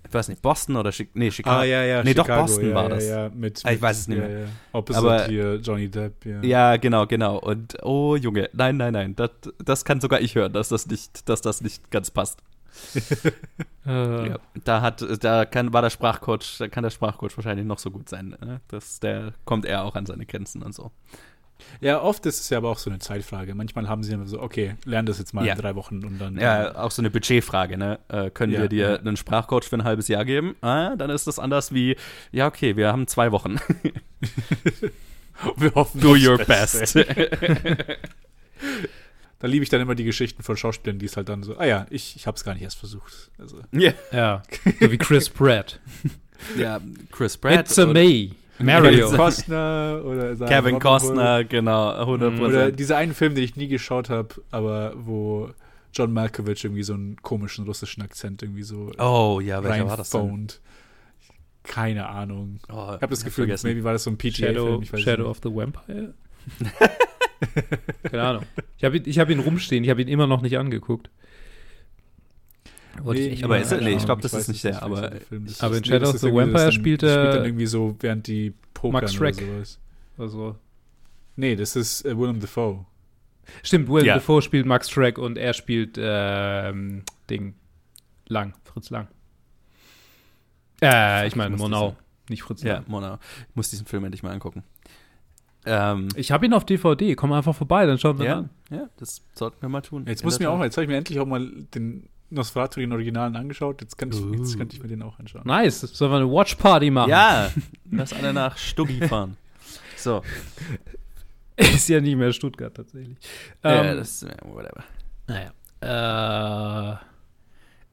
[0.07, 1.61] ich weiß nicht, Boston oder Chi nee, Chicago.
[1.61, 2.03] Ah, ja, ja.
[2.03, 3.07] Nee, doch, Chicago, Boston ja, war ja, das.
[3.09, 4.41] Ja, mit, Ah, ich mit- weiß es nicht ja, mehr.
[4.41, 4.47] Ja.
[4.73, 6.43] Opposite Aber- hier Johnny Depp, ja.
[6.43, 7.39] Ja, genau, genau.
[7.39, 9.31] Und oh Junge, nein, nein, nein, das,
[9.65, 12.41] das kann sogar ich hören, dass das nicht, dass das nicht ganz passt.
[13.85, 17.91] Ja, da hat, da kann, war der Sprachcoach, da kann der Sprachcoach wahrscheinlich noch so
[17.91, 18.37] gut sein.
[18.41, 18.61] Ne?
[18.69, 20.93] Das, der kommt eher auch an seine Grenzen und so.
[21.81, 23.55] Ja, oft ist es ja aber auch so eine Zeitfrage.
[23.55, 25.55] Manchmal haben sie immer so, okay, lern das jetzt mal Ja.
[25.55, 26.39] in drei Wochen und dann.
[26.39, 27.99] Ja, auch so eine Budgetfrage, ne?
[28.09, 28.97] Äh, können Ja, wir dir ja.
[28.97, 30.55] einen Sprachcoach für ein halbes Jahr geben?
[30.61, 31.97] Ah, dann ist das anders wie,
[32.31, 33.57] ja, okay, wir haben zwei Wochen.
[35.57, 37.05] wir hoffen Do your Beste.
[37.05, 37.99] best.
[39.41, 41.65] Da liebe ich dann immer die Geschichten von Schauspielern, die es halt dann so, ah
[41.65, 43.29] ja, ich, ich habe es gar nicht erst versucht.
[43.39, 43.93] Also, ja.
[44.13, 44.45] ja.
[44.81, 45.81] So wie Chris Pratt.
[46.57, 47.59] ja, Chris Pratt.
[47.59, 48.31] It's a me.
[48.59, 49.11] Kevin Mario.
[49.11, 52.07] Costner oder sein Kevin Costner, genau, 100%.
[52.07, 52.41] Hood.
[52.41, 55.51] Oder dieser einen Film, den ich nie geschaut habe, aber wo
[55.93, 60.11] John Malkovich irgendwie so einen komischen russischen Akzent irgendwie so oh, ja, welcher war das
[60.11, 60.49] denn?
[61.65, 62.59] Keine Ahnung.
[62.69, 63.69] Oh, Ich habe das Gefühl, vergessen.
[63.69, 65.31] maybe war das so ein Shadow, weiß Shadow nicht.
[65.31, 66.15] of the Vampire?
[68.11, 68.43] Keine Ahnung.
[68.79, 71.11] Ich habe ihn, ich hab ihn rumstehen, ich habe ihn immer noch nicht angeguckt.
[73.03, 74.83] Wollte Nee, ich echt aber mal ist er- nee, ich glaub, das ist nicht der,
[74.83, 75.33] aber aber ist.
[75.33, 78.93] in Shadow of the Vampire dann- spielt er- spielt dann irgendwie so, während die pokern
[79.01, 79.35] Max oder Schreck.
[79.37, 79.79] sowas.
[80.19, 80.57] Also,
[81.37, 82.85] Nee, das ist äh, Willem Dafoe.
[83.63, 84.15] stimmt, Will Ja.
[84.15, 87.55] Dafoe spielt Max Schreck und er spielt ähm, Ding
[88.29, 89.09] Lang, Fritz Lang.
[90.83, 91.97] Äh, ich meine Monau,
[92.29, 92.85] nicht Fritz Ja, Lang.
[92.89, 93.19] Mona.
[93.49, 94.63] Ich muss diesen Film endlich mal angucken.
[95.65, 98.51] Ähm, Ich habe ihn auf DVD, komm einfach vorbei, dann schauen wir ja, an.
[98.71, 100.05] ja, das sollten wir mal tun.
[100.07, 100.65] Jetzt muss der mir auch, Tat.
[100.67, 103.81] jetzt habe ich mir endlich auch mal den Nosferatu, den Originalen angeschaut.
[103.81, 104.33] Jetzt, kann ich, Uh.
[104.35, 105.43] jetzt könnte ich mir den auch anschauen.
[105.45, 107.11] Nice, sollen wir eine Watch Party machen?
[107.11, 107.51] Ja,
[107.91, 109.37] lass alle nach Stuggi fahren.
[109.97, 110.23] So,
[111.57, 113.17] Ist ja nicht mehr Stuttgart tatsächlich.
[113.63, 114.83] ja, Ähm, das, ja, whatever.
[115.29, 115.53] naja.
[116.93, 116.97] Äh,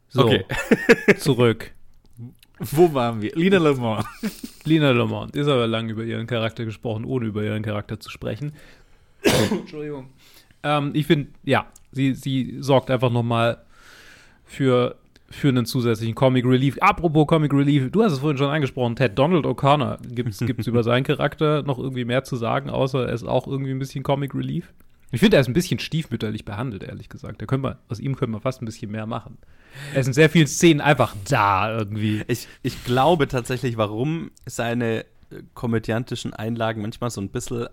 [0.07, 0.45] so, Okay.
[1.17, 1.71] zurück.
[2.59, 3.31] Wo waren wir?
[3.35, 4.05] Lina Lemont.
[4.65, 8.53] Lina Lamont ist aber lang über ihren Charakter gesprochen, ohne über ihren Charakter zu sprechen.
[9.51, 10.09] Entschuldigung.
[10.63, 13.63] Ähm, ich finde, ja, sie, sie sorgt einfach nochmal
[14.49, 14.95] für,
[15.29, 16.77] für einen zusätzlichen Comic Relief.
[16.79, 19.99] Apropos Comic Relief, du hast es vorhin schon angesprochen, Ted Donald O'Connor.
[20.09, 20.29] Gibt
[20.59, 23.79] es über seinen Charakter noch irgendwie mehr zu sagen, außer er ist auch irgendwie ein
[23.79, 24.73] bisschen Comic Relief?
[25.11, 27.41] Ich finde, er ist ein bisschen stiefmütterlich behandelt, ehrlich gesagt.
[27.41, 29.37] Da können wir, aus ihm können wir fast ein bisschen mehr machen.
[29.93, 32.23] Er ist in sehr vielen Szenen einfach da irgendwie.
[32.27, 37.67] Ich, ich glaube tatsächlich, warum seine äh, komödiantischen Einlagen manchmal so ein bisschen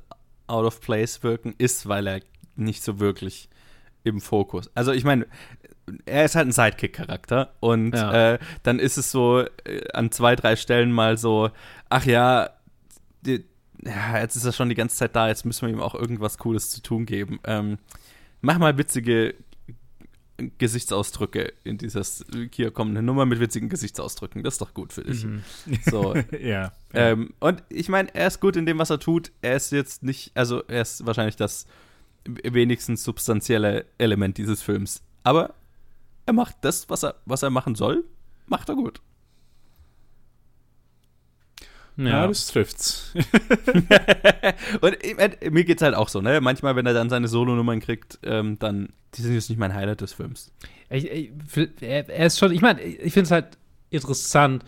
[0.46, 2.20] out of place wirken, ist, weil er
[2.54, 3.48] nicht so wirklich
[4.04, 4.70] im Fokus.
[4.74, 5.26] Also ich meine,
[6.04, 8.34] er ist halt ein Sidekick-Charakter und Ja.
[8.34, 11.50] äh, dann ist es so äh, an zwei, drei Stellen mal so,
[11.88, 12.50] ach ja,
[13.22, 13.44] die,
[13.84, 16.38] ja, jetzt ist er schon die ganze Zeit da, jetzt müssen wir ihm auch irgendwas
[16.38, 17.38] Cooles zu tun geben.
[17.44, 17.78] Ähm,
[18.40, 19.34] mach mal witzige
[20.58, 25.02] Gesichtsausdrücke in dieses, hier kommt eine Nummer mit witzigen Gesichtsausdrücken, das ist doch gut für
[25.02, 25.24] dich.
[25.24, 25.42] Mhm.
[25.90, 26.72] So, ja.
[26.92, 29.32] ähm, und ich meine, er ist gut in dem, was er tut.
[29.40, 31.66] Er ist jetzt nicht, also er ist wahrscheinlich das
[32.26, 35.02] wenigstens substanzielle Element dieses Films.
[35.22, 35.54] Aber
[36.26, 38.04] er macht das, was er, was er machen soll,
[38.46, 39.00] macht er gut.
[41.96, 43.14] ja, das trifft's.
[44.82, 45.16] und ich
[45.50, 46.40] mir geht's halt auch so, ne?
[46.42, 50.02] Manchmal, wenn er dann seine Solonummern kriegt, ähm, dann, die sind jetzt nicht mein Highlight
[50.02, 50.52] des Films.
[50.90, 51.32] Ich, ich,
[51.80, 53.56] er, er ist schon, ich meine, ich finde es halt
[53.88, 54.62] interessant.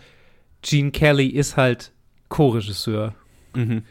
[0.63, 1.91] Gene Kelly ist halt
[2.29, 3.13] Co-Regisseur
[3.53, 3.83] Mhm.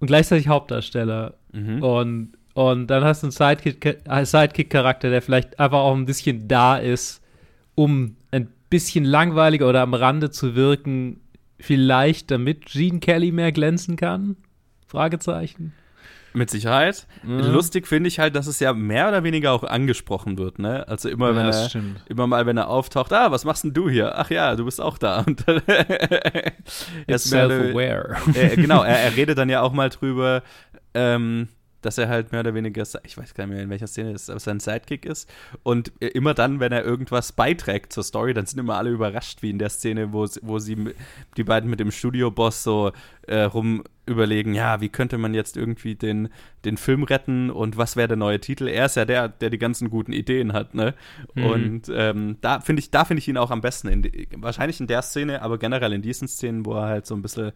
[0.00, 1.34] und gleichzeitig Hauptdarsteller.
[1.52, 1.82] Mhm.
[1.82, 6.48] Und, und dann hast du einen Sidekick- äh, Sidekick-Charakter, der vielleicht einfach auch ein bisschen
[6.48, 7.22] da ist,
[7.74, 11.20] um ein bisschen langweiliger oder am Rande zu wirken,
[11.58, 14.36] vielleicht damit Gene Kelly mehr glänzen kann?
[14.86, 15.72] Fragezeichen.
[16.32, 17.08] Mit Sicherheit.
[17.24, 17.40] Mhm.
[17.40, 20.86] Lustig finde ich halt, dass es ja mehr oder weniger auch angesprochen wird, ne?
[20.86, 22.04] Also immer, wenn er, stimmt.
[22.08, 24.16] immer mal, wenn er auftaucht, ah, was machst denn du hier?
[24.16, 25.22] Ach ja, du bist auch da.
[25.26, 26.52] Und er
[27.08, 28.16] ist self-aware.
[28.34, 30.44] äh, genau, er, er redet dann ja auch mal drüber,
[30.94, 31.48] ähm,
[31.82, 34.22] dass er halt mehr oder weniger, ich weiß gar nicht mehr, in welcher Szene es
[34.22, 35.30] ist, aber sein Sidekick ist.
[35.62, 39.42] Und äh, immer dann, wenn er irgendwas beiträgt zur Story, dann sind immer alle überrascht,
[39.42, 40.76] wie in der Szene, wo, sie- wo sie
[41.36, 42.92] die beiden mit dem Studioboss so
[43.26, 46.30] äh, rum überlegen, ja, wie könnte man jetzt irgendwie den,
[46.64, 48.66] den Film retten und was wäre der neue Titel?
[48.66, 50.94] Er ist ja der, der die ganzen guten Ideen hat, ne?
[51.34, 51.44] Mhm.
[51.44, 53.86] Und ähm, da finde ich, da finde ich ihn auch am besten.
[53.88, 57.22] In, wahrscheinlich in der Szene, aber generell in diesen Szenen, wo er halt so ein
[57.22, 57.52] bisschen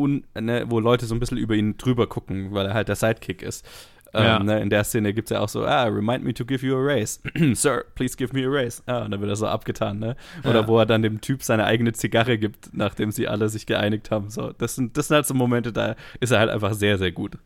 [0.00, 2.96] un, ne, wo Leute so ein bisschen über ihn drüber gucken, weil er halt der
[2.96, 3.64] Sidekick ist.
[4.12, 4.38] Ähm, Ja.
[4.40, 6.76] ne, in der Szene gibt es ja auch so, ah, remind me to give you
[6.76, 7.20] a raise.
[7.54, 8.82] Sir, please give me a raise.
[8.86, 10.16] Ah, und dann wird er so abgetan, ne?
[10.42, 10.68] Oder Ja.
[10.68, 14.28] wo er dann dem Typ seine eigene Zigarre gibt, nachdem sie alle sich geeinigt haben.
[14.30, 17.12] So, das sind, das sind halt so Momente, da ist er halt einfach sehr, sehr
[17.12, 17.38] gut.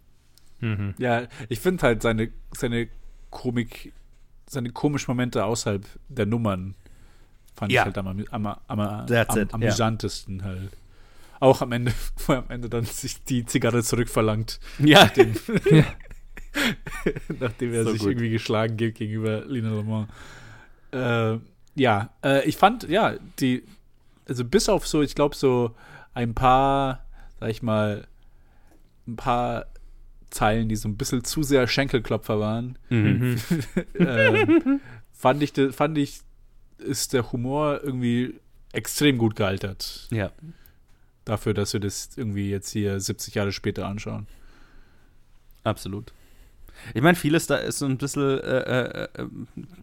[0.61, 0.95] Mhm.
[0.99, 2.89] Ja, ich finde halt seine, seine
[3.29, 3.93] Komik,
[4.49, 6.75] seine komischen Momente außerhalb der Nummern
[7.57, 7.83] fand Ja.
[7.83, 10.71] ich halt am, am, am, am, am amüsantesten halt.
[11.45, 11.93] Auch am Ende,
[12.27, 15.35] wo er am Ende dann sich die Zigarre zurückverlangt, Ja, nachdem
[17.75, 18.13] er So sich gut.
[18.13, 20.09] irgendwie geschlagen gibt gegenüber Lina Lamont.
[20.91, 21.37] Äh,
[21.75, 23.63] ja, äh, ich fand, ja, die,
[24.27, 25.75] also bis auf so, ich glaube, so
[26.15, 27.05] ein paar,
[27.41, 28.07] sag ich mal,
[29.07, 29.67] ein paar
[30.31, 33.37] Zeilen, die so ein bisschen zu sehr Schenkelklopfer waren, mhm.
[33.99, 34.81] ähm,
[35.13, 36.21] fand ich, fand ich,
[36.79, 38.41] ist der Humor irgendwie
[38.73, 40.09] extrem gut gealtert.
[40.11, 40.33] ja.
[41.25, 44.27] Dafür, dass wir das irgendwie jetzt hier 70 Jahre später anschauen.
[45.63, 46.13] Absolut.
[46.93, 49.27] Ich meine, vieles da ist so ein bisschen äh, äh, äh,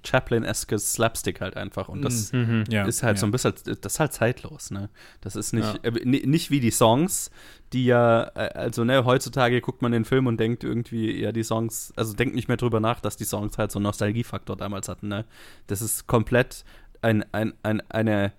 [0.05, 1.87] Chaplin-eskes Slapstick halt einfach.
[1.87, 2.65] Und das Mhm.
[2.69, 3.21] Ja, ist halt ja.
[3.21, 4.89] so ein bisschen, das ist halt zeitlos, ne?
[5.21, 7.31] Das ist nicht, äh, ni- nicht wie die Songs,
[7.73, 11.43] die ja, äh, also ne, heutzutage guckt man den Film und denkt irgendwie, ja, die
[11.43, 14.89] Songs, also denkt nicht mehr drüber nach, dass die Songs halt so einen Nostalgiefaktor damals
[14.89, 15.25] hatten, ne?
[15.67, 16.65] Das ist komplett
[17.01, 18.33] ein, ein, ein, eine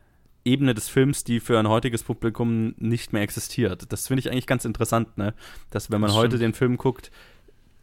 [0.44, 3.92] Ebene des Films, die für ein heutiges Publikum nicht mehr existiert.
[3.92, 5.34] Das finde ich eigentlich ganz interessant, ne?
[5.70, 7.10] Dass wenn man Das heute den Film guckt,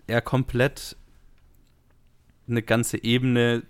[0.07, 0.97] er komplett
[2.47, 3.63] eine ganze Ebene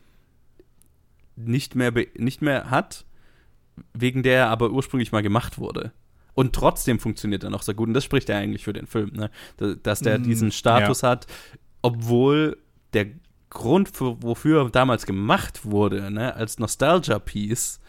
[1.36, 3.06] nicht mehr, nicht mehr hat,
[3.94, 5.92] wegen der er aber ursprünglich mal gemacht wurde.
[6.34, 7.88] Und trotzdem funktioniert er noch so gut.
[7.88, 9.30] Und das spricht ja eigentlich für den Film, ne?
[9.58, 11.28] Da- Dass der Mm, diesen Status hat,
[11.82, 12.58] obwohl
[12.94, 13.08] der
[13.50, 17.80] Grund, für, wofür er damals gemacht wurde, ne, als Nostalgia-Piece,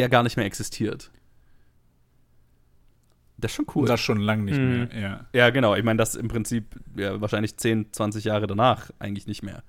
[0.00, 1.10] der gar nicht mehr existiert.
[3.36, 3.86] Das ist schon cool.
[3.86, 4.88] Das schon lange nicht Mhm.
[4.92, 5.26] mehr, ja.
[5.32, 5.74] ja, genau.
[5.74, 6.64] Ich meine, das im Prinzip
[6.96, 9.62] ja, wahrscheinlich 10, 20 Jahre danach eigentlich nicht mehr.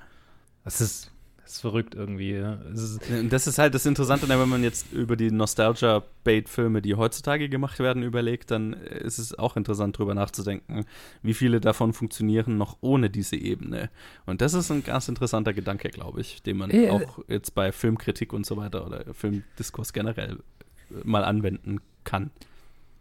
[0.64, 1.12] Das ist,
[1.52, 2.32] das ist verrückt irgendwie.
[2.32, 2.60] Ja.
[2.74, 6.96] Es ist, Das ist halt das Interessante, ne, wenn man jetzt über die Nostalgia-Bait-Filme, die
[6.96, 10.86] heutzutage gemacht werden, überlegt, dann ist es auch interessant, drüber nachzudenken,
[11.22, 13.90] wie viele davon funktionieren noch ohne diese Ebene.
[14.26, 16.92] Und das ist ein ganz interessanter Gedanke, glaube ich, den man Ja.
[16.92, 20.40] auch jetzt bei Filmkritik und so weiter oder Filmdiskurs generell
[21.04, 22.32] mal anwenden kann.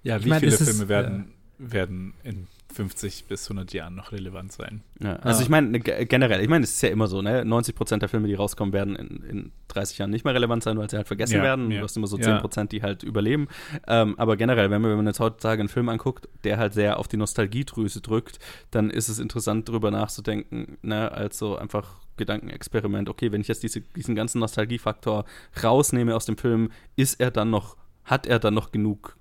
[0.03, 3.94] Ja, Ich wie mein, viele es ist, Filme werden, werden in 50 bis 100 Jahren
[3.96, 4.82] noch relevant sein?
[5.02, 5.42] Ja, also Ah.
[5.42, 7.44] ich meine, ne, ge- generell, ich meine, es ist ja immer so, ne?
[7.44, 10.88] 90% der Filme, die rauskommen, werden in, in 30 Jahren nicht mehr relevant sein, weil
[10.88, 11.70] sie halt vergessen Ja, werden.
[11.70, 11.78] ja.
[11.78, 12.38] Du hast immer so Ja.
[12.38, 13.48] 10%, die halt überleben.
[13.88, 16.98] Ähm, aber generell, wenn man, wenn man jetzt heutzutage einen Film anguckt, der halt sehr
[16.98, 18.38] auf die Nostalgiedrüse drückt,
[18.70, 21.10] dann ist es interessant, drüber nachzudenken, ne?
[21.12, 23.08] Als so einfach Gedankenexperiment.
[23.08, 25.24] Okay, wenn ich jetzt diese, diesen ganzen Nostalgiefaktor
[25.62, 29.16] rausnehme aus dem Film, ist er dann noch, hat er dann noch genug,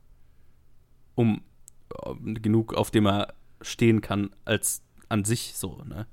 [1.16, 1.41] um
[2.06, 6.05] äh, genug, auf dem er stehen kann, als an sich so, ne?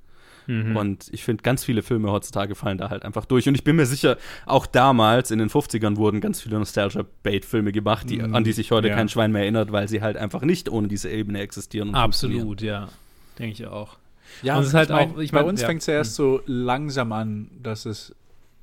[0.46, 0.76] mhm.
[0.76, 3.48] Und ich finde, ganz viele Filme heutzutage fallen da halt einfach durch.
[3.48, 4.16] Und ich bin mir sicher,
[4.46, 8.70] auch damals in den 50ern wurden ganz viele Nostalgia-Bait-Filme gemacht, die, Mm, an die sich
[8.70, 8.94] heute ja.
[8.94, 11.94] kein Schwein mehr erinnert, weil sie halt einfach nicht ohne diese Ebene existieren.
[11.94, 12.88] Absolut, ja.
[13.38, 13.98] Denke ich auch.
[14.42, 15.66] Ja, Und es ist halt ich mein, auch- ich bei mein, uns ja.
[15.66, 18.14] fängt es ja erst so langsam an, dass es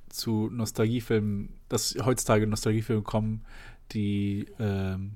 [0.10, 3.42] zu Nostalgiefilmen, dass heutzutage Nostalgiefilme kommen,
[3.92, 5.14] die ähm,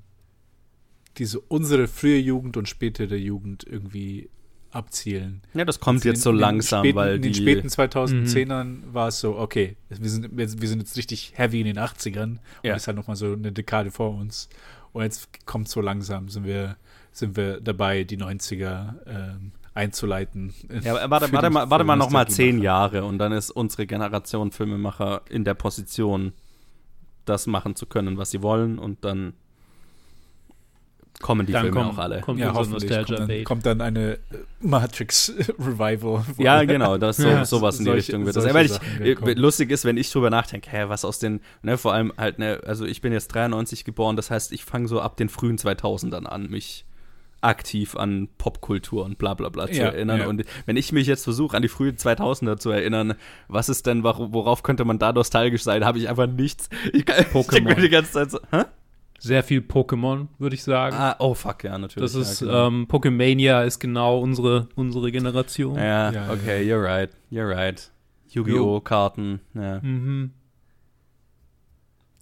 [1.18, 4.30] diese unsere frühe Jugend und spätere Jugend irgendwie
[4.70, 5.42] abzielen.
[5.54, 7.28] Ja, das kommt In- jetzt so langsam, späten, weil in die.
[7.32, 11.60] den späten 2010ern war es so, okay, wir sind, wir, wir sind jetzt richtig heavy
[11.60, 12.74] in den 80ern und Ja.
[12.76, 14.48] ist halt noch mal so eine Dekade vor uns.
[14.92, 16.76] Und jetzt kommt so langsam, sind wir,
[17.12, 20.52] sind wir dabei, die 90er ähm, einzuleiten.
[20.82, 22.28] ja, aber warte, warte die- mal, warte mal noch mal Nostalgiemacher.
[22.58, 26.32] zehn Jahre und dann ist unsere Generation Filmemacher in der Position,
[27.24, 29.32] das machen zu können, was sie wollen und dann
[31.20, 32.20] kommen die Dann Filme kommen- auch alle.
[32.20, 34.18] kommt Ja, unser hoffentlich kommt dann, kommt dann eine
[34.60, 36.24] Matrix-Revival.
[36.38, 38.54] Ja, genau, das so, Ja, sowas in die solche- Richtung wird das.
[38.54, 41.92] Weil ich, Sachen lustig ist, wenn ich drüber nachdenke, hä, was aus den, ne, vor
[41.92, 45.16] allem halt, ne, also ich bin jetzt 93 geboren, das heißt, ich fange so ab
[45.16, 46.84] den frühen 2000ern an, mich
[47.40, 50.20] aktiv an Popkultur und bla bla bla zu Ja, erinnern.
[50.20, 50.26] ja.
[50.26, 53.14] Und wenn ich mich jetzt versuche, an die frühen 2000er zu erinnern,
[53.46, 56.68] was ist denn, wor- worauf könnte man da nostalgisch sein, habe ich einfach nichts.
[56.92, 58.64] Ich, kann- ich denk mir die ganze Zeit so, hä?
[59.20, 60.94] Sehr viel Pokémon, würde ich sagen.
[60.96, 62.12] Ah, oh fuck, ja, natürlich.
[62.12, 62.66] das ist, ja, genau.
[62.68, 65.76] ähm, Pokémania ist genau unsere, unsere Generation.
[65.76, 67.90] ja, Ja, okay, you're right, you're right.
[68.30, 68.80] Yu-Gi-Oh!
[68.80, 69.80] Karten, ja.
[69.80, 70.30] Mhm.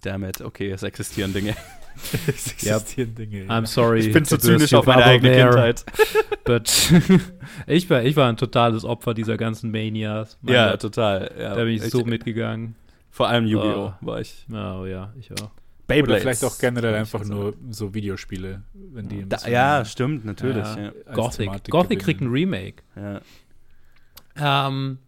[0.01, 1.55] Damn it, okay, es existieren Dinge.
[2.27, 3.43] es existieren Dinge.
[3.45, 3.49] ja.
[3.51, 3.99] I'm sorry.
[3.99, 5.85] Ich bin zu zynisch auf meine eigene there, Kindheit.
[6.45, 6.91] But
[7.67, 10.37] ich, war, ich war ein totales Opfer dieser ganzen Manias.
[10.41, 11.31] Mein Ja, Gott, total.
[11.39, 11.55] Ja.
[11.55, 12.75] da bin ich so Ich- mitgegangen.
[13.09, 13.93] Vor allem Yu-Gi-Oh!
[14.01, 14.05] Oh.
[14.05, 14.45] war ich.
[14.51, 15.49] Oh ja, ich auch.
[15.87, 16.09] Beyblades.
[16.23, 20.65] Oder vielleicht auch generell einfach nur so Videospiele, wenn die Da, ja, stimmt, natürlich.
[20.65, 20.77] Ja.
[20.77, 20.91] Ja.
[21.13, 21.45] Gothic.
[21.45, 22.03] Thematik Gothic gewinnen.
[22.03, 22.83] kriegt ein Remake.
[22.95, 23.21] Ja.
[24.67, 24.99] Ähm,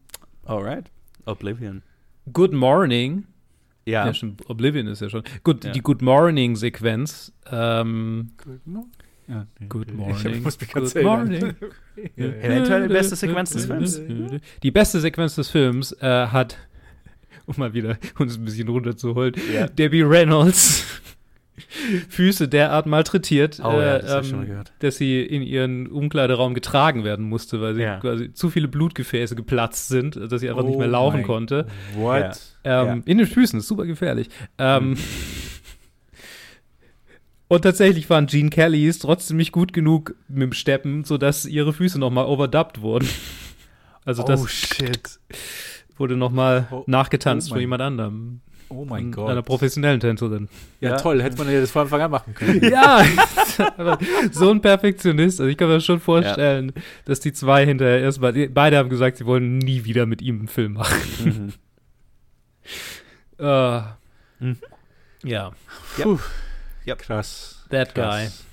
[0.46, 0.90] Alright.
[1.26, 1.84] Oblivion.
[2.32, 3.26] Good Morning.
[3.86, 4.06] Ja.
[4.06, 4.48] Ja, stimmt.
[4.50, 5.24] Oblivion ist ja schon.
[5.44, 5.72] Gut, Ja.
[5.72, 7.34] die Good Morning-Sequenz.
[7.52, 8.92] Ähm, Good morning.
[9.28, 9.46] Ja.
[9.68, 10.44] Good Ich morning.
[10.44, 11.54] muss mich Good morning.
[12.16, 14.02] Eventuell die beste Sequenz des Films.
[14.64, 16.58] Die beste Sequenz des Films äh, hat,
[17.50, 19.68] um mal wieder uns ein bisschen runterzuholen, Ja.
[19.68, 20.86] Debbie Reynolds
[22.10, 27.04] Füße derart malträtiert, Oh ja, äh, das schon ähm, dass sie in ihren Umkleideraum getragen
[27.04, 28.00] werden musste, weil sie Ja.
[28.00, 31.68] quasi zu viele Blutgefäße geplatzt sind, dass sie einfach nicht Oh mehr laufen mein konnte.
[31.96, 32.40] What?
[32.64, 33.04] Ähm.
[33.06, 34.30] In den Füßen, ist super gefährlich.
[34.58, 34.96] Ähm,
[37.50, 41.98] Und tatsächlich waren Gene Kellys trotzdem nicht gut genug mit dem Steppen, sodass ihre Füße
[42.00, 43.10] nochmal overdubbed wurden.
[44.06, 45.20] Also das oh shit.
[46.00, 48.42] Wurde nochmal Oh, nachgetanzt oh von jemand anderem.
[48.72, 49.46] Oh mein Von Einer Gott.
[49.46, 50.48] professionellen Tänzerin.
[50.80, 50.98] Ja, Ja.
[50.98, 51.24] toll.
[51.24, 52.62] Hätte man ja das von Anfang an machen können.
[52.72, 53.04] Ja,
[54.32, 55.40] so ein Perfektionist.
[55.42, 56.72] Also ich kann mir schon vorstellen,
[57.06, 60.48] dass die zwei hinterher erstmal, beide haben gesagt, sie wollen nie wieder mit ihm einen
[60.48, 60.98] Film machen.
[61.24, 61.54] Mhm.
[63.40, 63.82] Äh,
[64.42, 64.58] Mhm.
[65.24, 65.52] Ja,
[65.98, 66.20] Puh.
[66.86, 66.96] Ja.
[66.96, 67.66] Krass.
[67.72, 68.44] that Krass.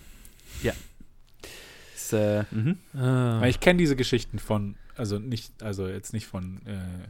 [1.95, 2.79] Ist, äh, mhm.
[2.93, 3.01] guy.
[3.41, 7.09] Weil Ich kenne diese Geschichten von, also nicht, also jetzt nicht von äh,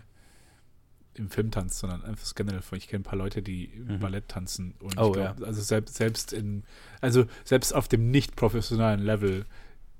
[1.18, 3.98] im Filmtanz, sondern einfach generell ich kenne ein paar Leute, die Mhm.
[4.00, 6.62] Ballett tanzen und Oh, ich glaube, also selbst, selbst in,
[7.00, 9.44] also selbst auf dem nicht professionellen Level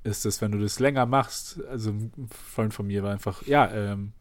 [0.05, 3.71] ist es, wenn du das länger machst, also ein Freund von mir war einfach, ja,
[3.73, 4.13] ähm,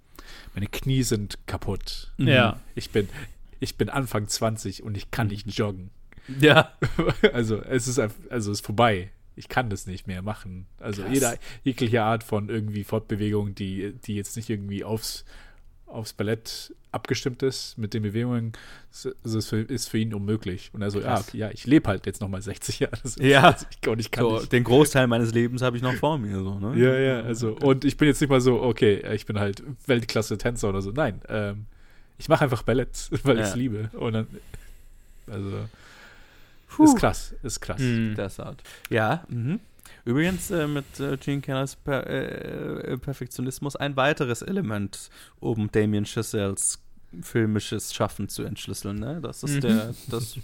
[0.56, 2.12] meine Knie sind kaputt.
[2.18, 2.28] Mhm.
[2.28, 2.60] Ja.
[2.74, 3.08] Ich bin,
[3.60, 5.92] ich bin Anfang 20 und ich kann nicht joggen.
[6.40, 6.72] Ja.
[7.34, 9.12] Also es ist also es ist vorbei.
[9.36, 10.66] Ich kann das nicht mehr machen.
[10.80, 11.14] Also Krass.
[11.14, 15.26] jeder jegliche Art von irgendwie Fortbewegung, die, die jetzt nicht irgendwie aufs,
[15.96, 18.54] aufs Ballett abgestimmt ist mit den Bewegungen,
[18.92, 20.70] ist, also ist, für, ist für ihn unmöglich.
[20.74, 21.28] Und also, ja, Krass.
[21.30, 22.94] okay, ja, ich lebe halt jetzt nochmal 60 Jahre.
[23.04, 23.56] Das ist- Ja.
[23.82, 24.52] ich, und ich kann So, nicht.
[24.52, 26.38] den Großteil meines Lebens habe ich noch vor mir.
[26.38, 26.80] So, ne?
[26.82, 30.70] Ja, ja, also, und ich bin jetzt nicht mal so, okay, ich bin halt Weltklasse-Tänzer
[30.70, 30.92] oder so.
[30.92, 31.66] Nein, ähm,
[32.18, 33.50] ich mache einfach Ballett, weil ich Ja.
[33.50, 33.90] es liebe.
[33.94, 34.28] Und dann,
[35.28, 35.52] also,
[36.70, 36.84] Puh.
[36.86, 37.80] ist krass, ist krass.
[37.82, 38.14] Mhm.
[38.16, 38.64] Das Art.
[38.90, 39.60] Ja, mhm.
[40.06, 46.80] Übrigens äh, mit äh, Gene Kellers per äh, Perfektionismus ein weiteres Element, um Damien Chazelles
[47.22, 49.00] filmisches Schaffen zu entschlüsseln.
[49.00, 49.20] Ne?
[49.22, 49.62] Das ist Mhm.
[49.62, 50.38] der, das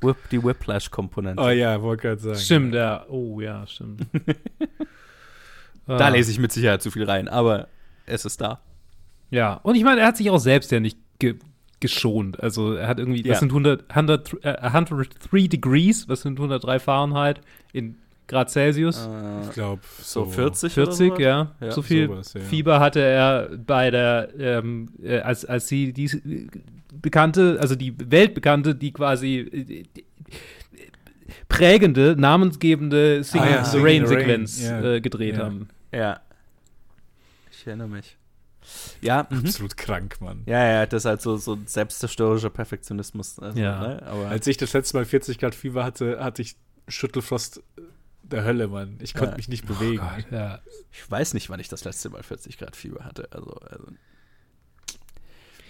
[0.00, 1.42] Whip, die Whiplash-Komponente.
[1.42, 2.38] Oh ja, wollte gerade sagen.
[2.38, 3.04] Stimmt, ja.
[3.08, 4.06] Oh ja, stimmt.
[5.86, 6.08] Da Ah.
[6.08, 7.68] lese ich mit Sicherheit zu viel rein, aber
[8.04, 8.60] es ist da.
[9.30, 11.36] Ja, und ich meine, er hat sich auch selbst ja nicht ge
[11.80, 12.40] geschont.
[12.42, 13.32] Also er hat irgendwie, Ja.
[13.32, 17.40] was sind 100, 100, äh, 103 Degrees, was sind 103 Fahrenheit
[17.72, 17.96] in
[18.28, 19.06] Grad Celsius?
[19.06, 20.72] Äh, Ich glaube, so so, 40?
[20.72, 21.52] 40, oder ja.
[21.60, 22.40] Ja, So viel sowas, ja.
[22.42, 26.46] Fieber hatte er bei der, ähm, äh, als, als sie die äh,
[26.94, 29.88] bekannte, also die weltbekannte, die quasi äh, die,
[31.48, 34.82] prägende, namensgebende Singing Ah ja, the Singing Rain in the Rain, Sequenz ja.
[34.94, 35.44] äh, gedreht Ja.
[35.44, 35.68] haben.
[35.92, 36.20] Ja.
[37.50, 38.16] Ich erinnere mich.
[39.00, 39.38] Ja, mhm.
[39.38, 40.42] Absolut krank, Mann.
[40.46, 43.38] ja, ja, das ist halt so, so ein selbstzerstörerischer Perfektionismus.
[43.38, 43.80] Also, Ja.
[43.80, 44.02] Ne?
[44.06, 46.56] Aber Als ich das letzte Mal 40 Grad Fieber hatte, hatte ich
[46.86, 47.62] Schüttelfrost
[48.30, 48.98] der Hölle, Mann.
[49.02, 49.36] Ich konnte Ja.
[49.36, 49.98] mich nicht Oh bewegen.
[50.02, 50.60] Gott, ja.
[50.92, 53.28] ich weiß nicht, wann ich das letzte Mal 40 Grad Fieber hatte.
[53.32, 53.86] Also, also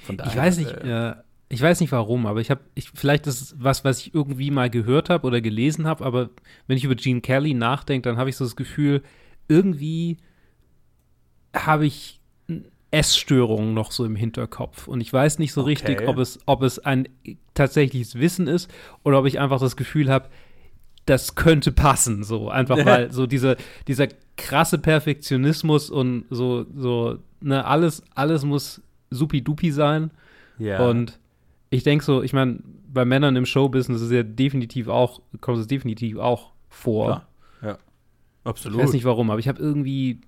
[0.04, 0.32] von daher.
[0.32, 1.14] Ich weiß nicht, äh,
[1.50, 4.50] ich weiß nicht warum, aber ich habe, ich, vielleicht ist es was, was ich irgendwie
[4.50, 6.30] mal gehört habe oder gelesen habe, aber
[6.66, 9.02] wenn ich über Gene Kelly nachdenke, dann habe ich so das Gefühl,
[9.48, 10.18] irgendwie
[11.54, 12.20] habe ich
[12.90, 15.70] Essstörungen noch so im Hinterkopf und ich weiß nicht so Okay.
[15.70, 17.08] richtig, ob es, ob es ein
[17.54, 18.70] tatsächliches Wissen ist
[19.04, 20.28] oder ob ich einfach das Gefühl habe,
[21.08, 23.56] das könnte passen, so einfach weil so dieser
[23.86, 30.10] dieser krasse Perfektionismus und so so ne alles alles muss supi-dupi sein.
[30.58, 30.86] ja.
[30.86, 31.18] Und
[31.70, 32.60] ich denke so, ich meine,
[32.92, 37.26] bei Männern im Showbusiness ist ja definitiv auch, kommt es definitiv auch vor.
[37.62, 37.72] Ja.
[37.72, 37.78] Ich
[38.44, 38.78] Absolut.
[38.78, 40.20] weiß nicht warum, aber ich habe irgendwie,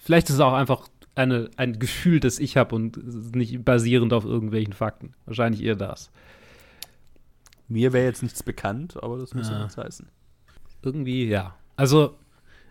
[0.00, 4.24] vielleicht ist es auch einfach eine, ein Gefühl, das ich habe und nicht basierend auf
[4.24, 5.12] irgendwelchen Fakten.
[5.26, 6.10] Wahrscheinlich eher das.
[7.68, 9.58] Mir wäre jetzt nichts bekannt, aber das muss ja, Ja.
[9.62, 10.08] nichts heißen.
[10.82, 11.54] Irgendwie, ja.
[11.76, 12.16] Also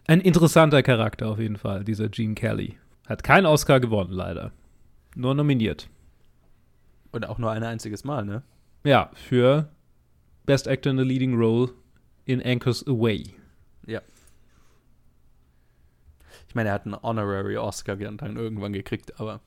[0.08, 2.78] ein interessanter Charakter auf jeden Fall, dieser Gene Kelly.
[3.08, 4.52] Hat keinen Oscar gewonnen, leider.
[5.16, 5.90] Nur nominiert.
[7.12, 8.44] Und auch nur ein einziges Mal, ne?
[8.84, 9.70] Ja, für
[10.46, 11.72] Best Actor in a Leading Role
[12.26, 13.36] in Anchors Away.
[13.86, 14.02] Ja.
[16.48, 19.40] Ich meine, er hat einen Honorary Oscar dann irgendwann gekriegt, aber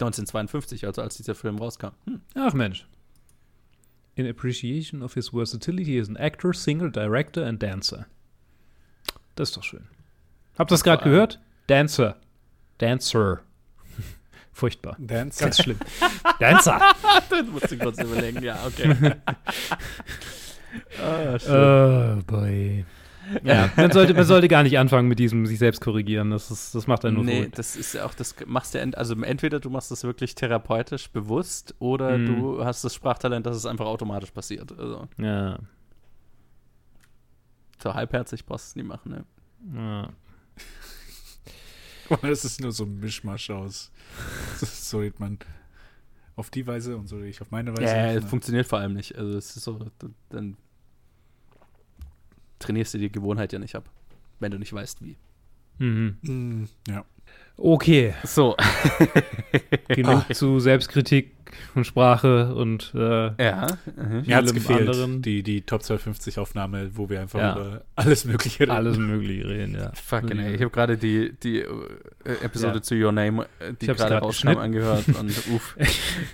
[0.00, 1.88] 1952, also als dieser Film rauskam.
[2.06, 2.20] Hm.
[2.34, 2.86] Ach Mensch.
[4.18, 8.06] In appreciation of his versatility as an actor, singer, director and dancer.
[9.36, 9.86] Das ist doch schön.
[10.58, 11.38] Habt ihr das gerade gehört?
[11.68, 12.16] Dancer.
[12.78, 13.42] Dancer.
[14.52, 14.96] Furchtbar.
[14.98, 15.44] Dancer.
[15.44, 15.78] Ganz schlimm.
[16.40, 16.80] Dancer.
[17.30, 19.14] das musst du kurz überlegen, ja, okay.
[21.00, 22.84] ah, Oh boy.
[23.44, 26.30] Ja, man sollte, man sollte gar nicht anfangen mit diesem sich selbst korrigieren.
[26.30, 27.58] Das, ist, das macht einen nur Nee, verrückt.
[27.58, 31.10] das ist ja auch, das machst du, ent- also entweder du machst das wirklich therapeutisch
[31.10, 32.26] bewusst oder Mhm.
[32.26, 34.72] du hast das Sprachtalent, dass es einfach automatisch passiert.
[34.78, 35.58] Also, Ja.
[37.82, 39.24] so halbherzig brauchst du es nie machen, ne?
[39.74, 40.08] ja.
[42.22, 43.90] Das ist nur so ein Mischmasch aus.
[44.60, 45.38] So redet man
[46.36, 47.82] auf die Weise und so rede ich auf meine Weise.
[47.94, 49.16] Ja, Ja, es funktioniert vor allem nicht.
[49.18, 49.78] Also es ist so,
[50.30, 50.56] dann
[52.58, 53.90] trainierst du die Gewohnheit ja nicht ab,
[54.40, 55.16] wenn du nicht weißt, wie.
[55.78, 56.16] Mhm.
[56.22, 57.04] Mm, ja.
[57.56, 58.56] Okay, So,
[59.88, 61.37] genug zu Selbstkritik
[61.74, 63.66] und Sprache und äh, ja.
[63.96, 64.22] mhm.
[64.26, 65.22] Mir hat es Vielem gefehlt, anderen.
[65.22, 67.52] die, die Top 250 Aufnahme, wo wir einfach Ja.
[67.56, 68.70] über alles Mögliche reden.
[68.72, 69.92] alles Mögliche reden, ja.
[69.94, 70.54] Fucking ey.
[70.54, 71.66] Ich habe gerade die, die äh,
[72.42, 72.82] Episode Ja.
[72.82, 75.76] zu Your Name, äh, die gerade rauskam, angehört und uff.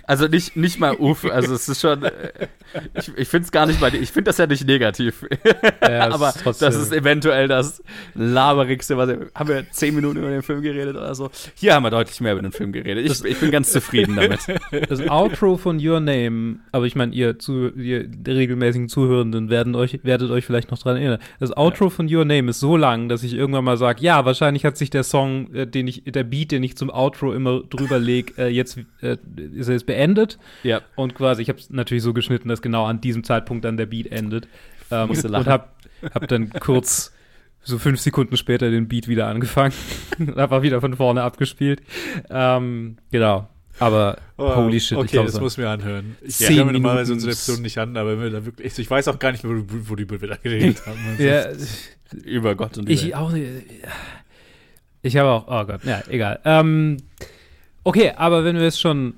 [0.03, 2.47] Also nicht, nicht mal uff, also es ist schon, äh,
[2.95, 5.25] ich, ich finde es gar nicht mal, ich finde das ja nicht negativ,
[5.81, 7.81] aber ist das ist eventuell das
[8.13, 11.29] laberigste, was haben wir zehn Minuten über den Film geredet oder so.
[11.55, 13.05] Hier haben wir deutlich mehr über den Film geredet.
[13.05, 14.39] Ich, ich bin ganz zufrieden damit.
[14.89, 19.99] Das Outro von Your Name, aber ich meine, ihr, zu, ihr regelmäßigen Zuhörenden werden euch,
[20.03, 21.19] werdet euch vielleicht noch dran erinnern.
[21.39, 24.65] Das Outro von Your Name ist so lang, dass ich irgendwann mal sage, ja, wahrscheinlich
[24.65, 27.99] hat sich der Song, äh, den ich, der Beat, den ich zum Outro immer drüber
[27.99, 29.17] lege, äh, jetzt äh,
[29.53, 30.37] ist er jetzt beendet.
[30.63, 30.81] Ja.
[30.95, 33.85] Und quasi, ich habe es natürlich so geschnitten, dass genau an diesem Zeitpunkt dann der
[33.85, 34.47] Beat endet.
[34.91, 35.51] Ähm, Musste und lachen.
[35.51, 35.75] hab,
[36.13, 37.11] hab dann kurz
[37.65, 39.73] so fünf Sekunden später den Beat wieder angefangen
[40.19, 41.81] und einfach wieder von vorne abgespielt.
[42.29, 43.49] Ähm, genau.
[43.79, 46.15] Aber Oh, holy shit, Okay, ich glaub, das so- muss mir anhören.
[46.21, 49.19] Ich höre mir normalerweise unsere Episoden nicht an, aber mir da wirklich, ich weiß auch
[49.19, 49.49] gar nicht, wo,
[49.89, 50.97] worüber wir da geredet haben.
[51.19, 51.45] Ja,
[52.23, 53.33] Über Gott und die ich auch.
[55.01, 56.39] Ich habe auch, oh Gott, ja, egal.
[56.45, 56.97] Ähm,
[57.83, 59.15] okay, aber wenn wir jetzt schon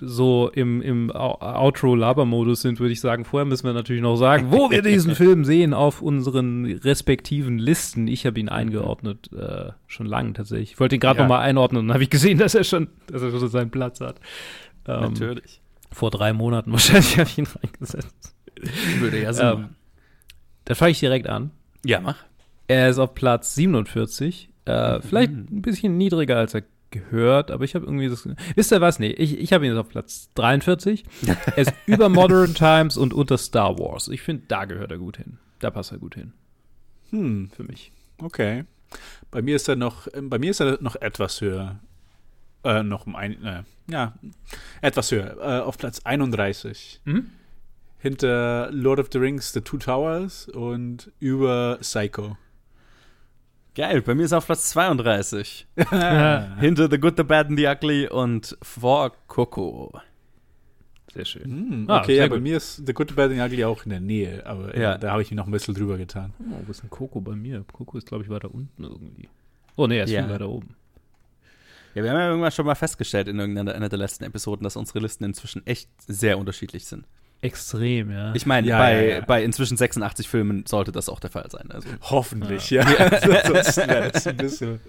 [0.00, 4.70] so im, im Outro-Laber-Modus sind, würde ich sagen, vorher müssen wir natürlich noch sagen, wo
[4.70, 8.08] wir diesen Film sehen auf unseren respektiven Listen.
[8.08, 10.72] Ich habe ihn eingeordnet, äh, schon lange tatsächlich.
[10.72, 11.24] Ich wollte ihn gerade Ja.
[11.24, 13.70] noch mal einordnen und dann habe ich gesehen, dass er schon, dass er schon seinen
[13.70, 14.20] Platz hat.
[14.88, 15.60] Ähm, Natürlich.
[15.92, 18.34] Vor drei Monaten wahrscheinlich habe ich ihn reingesetzt.
[18.98, 19.70] Würde ja Ähm,
[20.64, 21.50] dann fange ich direkt an.
[21.84, 22.16] Ja, mach.
[22.68, 24.48] Er ist auf Platz 47.
[24.66, 25.02] Äh, Mhm.
[25.02, 28.28] Vielleicht ein bisschen niedriger, als er gehört, aber ich habe irgendwie das.
[28.54, 28.98] Wisst ihr was?
[28.98, 31.04] Nee, ich, ich habe ihn jetzt auf Platz 43.
[31.46, 34.08] er ist über Modern Times und unter Star Wars.
[34.08, 35.38] Ich finde, da gehört er gut hin.
[35.60, 36.32] Da passt er gut hin.
[37.10, 37.92] Hm, Für mich.
[38.22, 38.64] okay.
[39.30, 41.78] Bei mir ist er noch, ähm, bei mir ist er noch etwas höher.
[42.64, 44.14] Äh, noch um ein, äh, ja,
[44.80, 45.36] etwas höher.
[45.38, 47.00] Äh, auf Platz 31.
[47.04, 47.30] Mhm.
[47.98, 52.36] Hinter Lord of the Rings, The Two Towers und über Psycho.
[53.74, 55.66] Geil, bei mir ist er auf Platz 32.
[55.92, 56.56] Ja.
[56.60, 59.92] Hinter The Good, The Bad and The Ugly und vor Coco.
[61.12, 61.86] Sehr schön.
[61.88, 62.42] Ah, okay, sehr ja, bei gut.
[62.42, 64.80] mir ist The Good, The Bad and the Ugly auch in der Nähe, aber äh,
[64.82, 64.98] Ja.
[64.98, 66.32] da habe ich mir noch ein bisschen drüber getan.
[66.50, 67.64] Oh, wo ist denn Coco bei mir?
[67.72, 69.28] Coco ist, glaube ich, weiter unten irgendwie.
[69.76, 70.22] Oh, nee, er ist Ja.
[70.24, 70.74] viel weiter oben.
[71.94, 74.76] Ja, wir haben ja irgendwann schon mal festgestellt in irgendeiner einer der letzten Episoden, dass
[74.76, 77.04] unsere Listen inzwischen echt sehr unterschiedlich sind.
[77.42, 78.34] Extrem, ja.
[78.34, 79.20] Ich meine, Ja, bei, ja, ja.
[79.24, 81.70] bei inzwischen 86 Filmen sollte das auch der Fall sein.
[81.70, 82.82] Also, Hoffentlich, ja.
[82.82, 84.80] Ansonsten wäre das ein bisschen,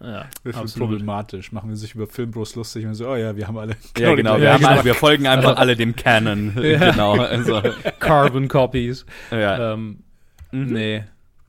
[0.00, 0.88] ja, ein bisschen absolut.
[0.90, 1.52] problematisch.
[1.52, 3.76] Machen wir sich über Filmbros lustig und so, oh ja, wir haben alle.
[3.96, 4.36] ja, genau.
[4.36, 4.72] Wir, Ja, haben genau.
[4.72, 6.52] Alle, wir folgen einfach alle dem Canon.
[6.60, 7.14] Genau.
[7.18, 7.62] Also,
[8.00, 9.06] Carbon Copies.
[9.30, 9.72] ja.
[9.72, 9.98] Ähm,
[10.52, 10.72] Mhm.
[10.72, 11.04] Nee.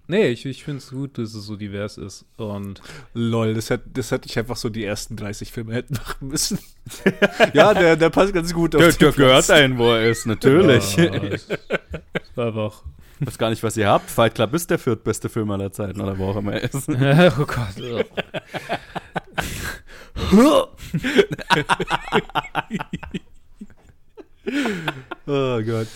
[0.07, 2.25] Nee, ich, ich finde es gut, dass es so divers ist.
[2.37, 2.81] Und
[3.13, 6.59] Lol, das hätte, das hätte ich einfach so die ersten 30 Filme hätten machen müssen.
[7.53, 9.15] ja, der, der passt ganz gut auf Der, den der Platz.
[9.15, 10.97] gehört dahin, wo er ist, natürlich.
[10.97, 11.11] Ja,
[12.35, 12.83] war einfach.
[13.19, 14.11] Ich weiß gar nicht, was ihr habt.
[14.11, 16.89] Fight Club ist der viertbeste Film aller Zeiten oder wo auch immer er ist.
[17.39, 17.75] oh Gott.
[25.27, 25.87] Oh Gott.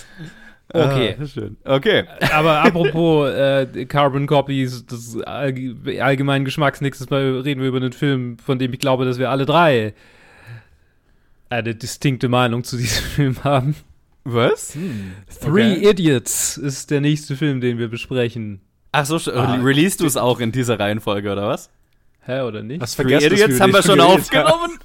[0.71, 1.15] Okay.
[1.19, 1.57] Ah, schön.
[1.63, 2.03] Okay.
[2.31, 5.57] Aber apropos äh, Carbon Copies, das allg
[5.99, 9.29] allgemeinen Geschmacks, nächstes Mal reden wir über einen Film, von dem ich glaube, dass wir
[9.31, 9.93] alle drei
[11.49, 13.75] eine distinkte Meinung zu diesem Film haben.
[14.23, 14.77] Was?
[15.41, 15.89] Three Okay.
[15.89, 18.61] Idiots ist der nächste Film, den wir besprechen.
[18.91, 21.69] Ach so, Ah, release du es auch in dieser Reihenfolge, oder was?
[22.21, 22.81] Hä, oder nicht?
[22.81, 24.77] Hast Three Idiots haben wir schon aufgenommen.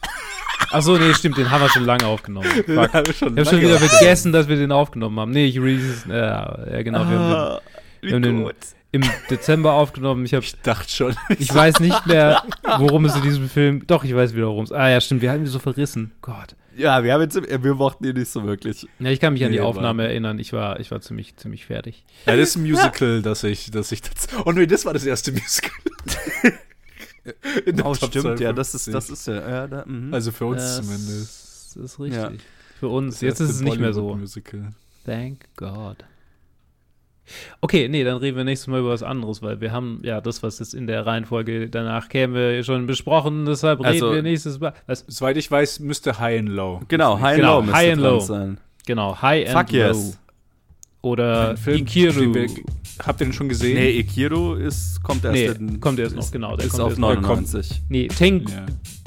[0.75, 2.47] Achso, nee, stimmt, den haben wir schon lange aufgenommen.
[2.51, 2.67] Fuck.
[2.67, 3.89] Den haben wir schon Ich habe schon wieder aufgenommen.
[3.99, 5.31] vergessen, dass wir den aufgenommen haben.
[5.31, 6.99] Nee, ich release ja, ja, genau.
[7.09, 7.61] Wir haben Ah,
[8.01, 8.53] wir haben den- den
[8.93, 10.25] im Dezember aufgenommen.
[10.25, 11.17] Ich habe Ich dachte schon.
[11.39, 12.43] Ich weiß nicht mehr,
[12.79, 13.85] worum es in diesem Film.
[13.89, 14.73] Doch, ich weiß wieder, worum es.
[14.73, 16.13] Ah ja, stimmt, wir haben ihn so verrissen.
[16.23, 16.55] Gott.
[16.77, 18.87] Ja, wir haben jetzt, wir mochten ihn nicht so wirklich.
[18.99, 20.39] Ja, ich kann mich an die Nee, Aufnahme war- erinnern.
[20.41, 22.05] Ich war, ich war ziemlich, ziemlich fertig.
[22.27, 24.29] Ja, das ist ein Musical, das ich, das ich das.
[24.45, 25.73] Oh nee, das war das erste Musical.
[27.67, 28.91] In der Oh, Top stimmt, ja, das ist, 52.
[28.93, 29.49] das ist ja.
[29.51, 30.13] ja da, mhm.
[30.13, 31.77] Also für uns Das zumindest.
[31.77, 32.21] ist richtig.
[32.23, 32.31] Ja.
[32.81, 33.15] Für uns.
[33.17, 34.03] Das Jetzt ist es nicht mehr so.
[34.03, 34.73] Bollywood-Musical.
[35.07, 35.97] Thank God.
[37.63, 40.43] Okay, nee, dann reden wir nächstes Mal über was anderes, weil wir haben ja das,
[40.43, 43.47] was jetzt in der Reihenfolge danach käme, schon besprochen.
[43.47, 44.75] Deshalb Also- reden wir nächstes Mal.
[44.87, 45.05] Was?
[45.09, 46.83] Soweit ich weiß, müsste High and Low.
[46.89, 48.21] genau, High and Genau, Low müsste High and Low.
[48.21, 48.59] sein.
[48.87, 49.79] Genau, High and Fuck Low.
[49.79, 50.19] yes.
[51.05, 52.35] Oder Ein Film, Ikiru.
[53.05, 53.75] Habt ihr den schon gesehen?
[53.77, 56.83] Nee, Ikiru ist, kommt erst Nee, in, kommt erst noch, ist, genau, der Ist kommt
[56.85, 57.15] auf erst noch.
[57.15, 57.83] 99.
[57.89, 58.65] Nee, Ten Ja.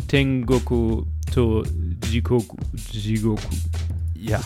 [0.08, 1.64] Tengoku to
[2.12, 2.56] Jikoku.
[2.91, 3.41] Jigoku.
[4.14, 4.39] Ja.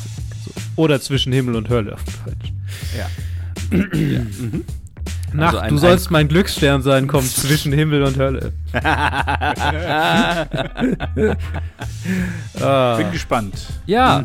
[0.76, 2.54] Oder zwischen Himmel und Hölle auf Deutsch.
[2.98, 3.10] Ja.
[4.00, 4.20] ja.
[4.22, 4.64] Mhm.
[5.34, 8.54] Nacht, Also ein- du sollst mein Glücksstern sein, kommt zwischen Himmel und Hölle.
[12.62, 12.96] Ah.
[12.98, 13.54] Bin gespannt.
[13.86, 14.24] Ja,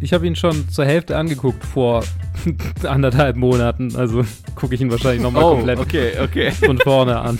[0.00, 2.04] ich habe ihn schon zur Hälfte angeguckt vor
[2.84, 3.94] anderthalb Monaten.
[3.96, 4.24] Also
[4.54, 6.50] gucke ich ihn wahrscheinlich nochmal Oh, komplett okay, okay.
[6.52, 7.38] von vorne an.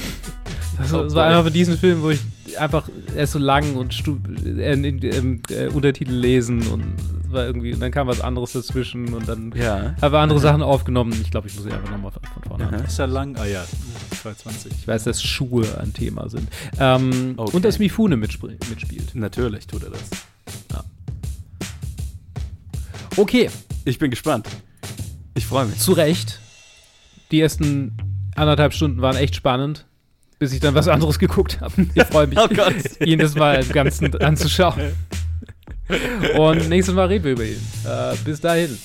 [0.79, 2.21] Das, Oh das war einfach von diesen Film, wo ich
[2.59, 6.85] einfach, er ist so lang und stu äh, äh, äh, Untertitel lesen und
[7.31, 9.95] war irgendwie, und dann kam was anderes dazwischen und dann Ja.
[10.01, 11.13] habe andere Sachen aufgenommen.
[11.23, 12.77] Ich glaube, ich muss ihn einfach nochmal von vorne Aha.
[12.77, 12.85] an.
[12.85, 13.37] Ist er lang?
[13.37, 13.65] Ah ja,
[14.23, 14.73] 220.
[14.81, 16.49] Ich weiß, dass Schuhe ein Thema sind.
[16.79, 17.57] Ähm, Okay.
[17.57, 19.15] Und dass Mifune mitspielt.
[19.15, 20.01] Natürlich tut er das.
[23.17, 23.51] Okay,
[23.85, 24.47] Ich bin gespannt.
[25.35, 25.79] Ich freue mich.
[25.79, 26.41] zu Recht.
[27.31, 27.97] Die ersten
[28.35, 29.87] anderthalb Stunden waren echt spannend,
[30.39, 31.87] bis ich dann was anderes geguckt habe.
[31.95, 32.47] Ich freue mich, Oh
[33.17, 34.93] das mal im Ganzen anzuschauen.
[36.37, 37.61] Und nächstes Mal reden wir über ihn.
[37.85, 38.77] Äh, bis dahin.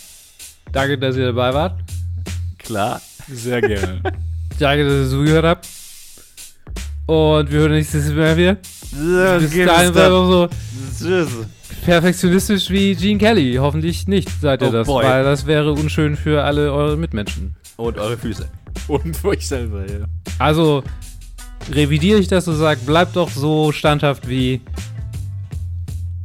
[0.72, 1.80] Danke, dass ihr dabei wart.
[2.58, 3.02] Klar.
[3.28, 4.02] Sehr gerne.
[4.60, 5.68] Danke, dass ihr zugehört habt.
[7.08, 8.56] Und wir hören nächstes Mal wieder.
[8.56, 10.50] Bis dahin so
[10.98, 11.30] Tschüss.
[11.86, 13.56] Perfektionistisch wie Gene Kelly.
[13.56, 15.04] Hoffentlich nicht seid ihr Oh das, boy.
[15.04, 17.56] weil das wäre unschön für alle eure Mitmenschen.
[17.78, 18.48] Und eure Füße.
[18.88, 20.06] Und für euch selber, ja.
[20.40, 20.84] Also
[21.72, 24.62] revidiere ich das und sage, bleibt doch so standhaft wie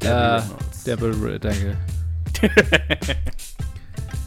[0.03, 0.85] Debbie äh, Reynolds.
[0.85, 1.77] Deborah, danke.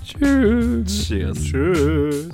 [0.05, 1.07] Tschüss.
[1.07, 1.43] Cheers.
[1.43, 2.29] Tschüss.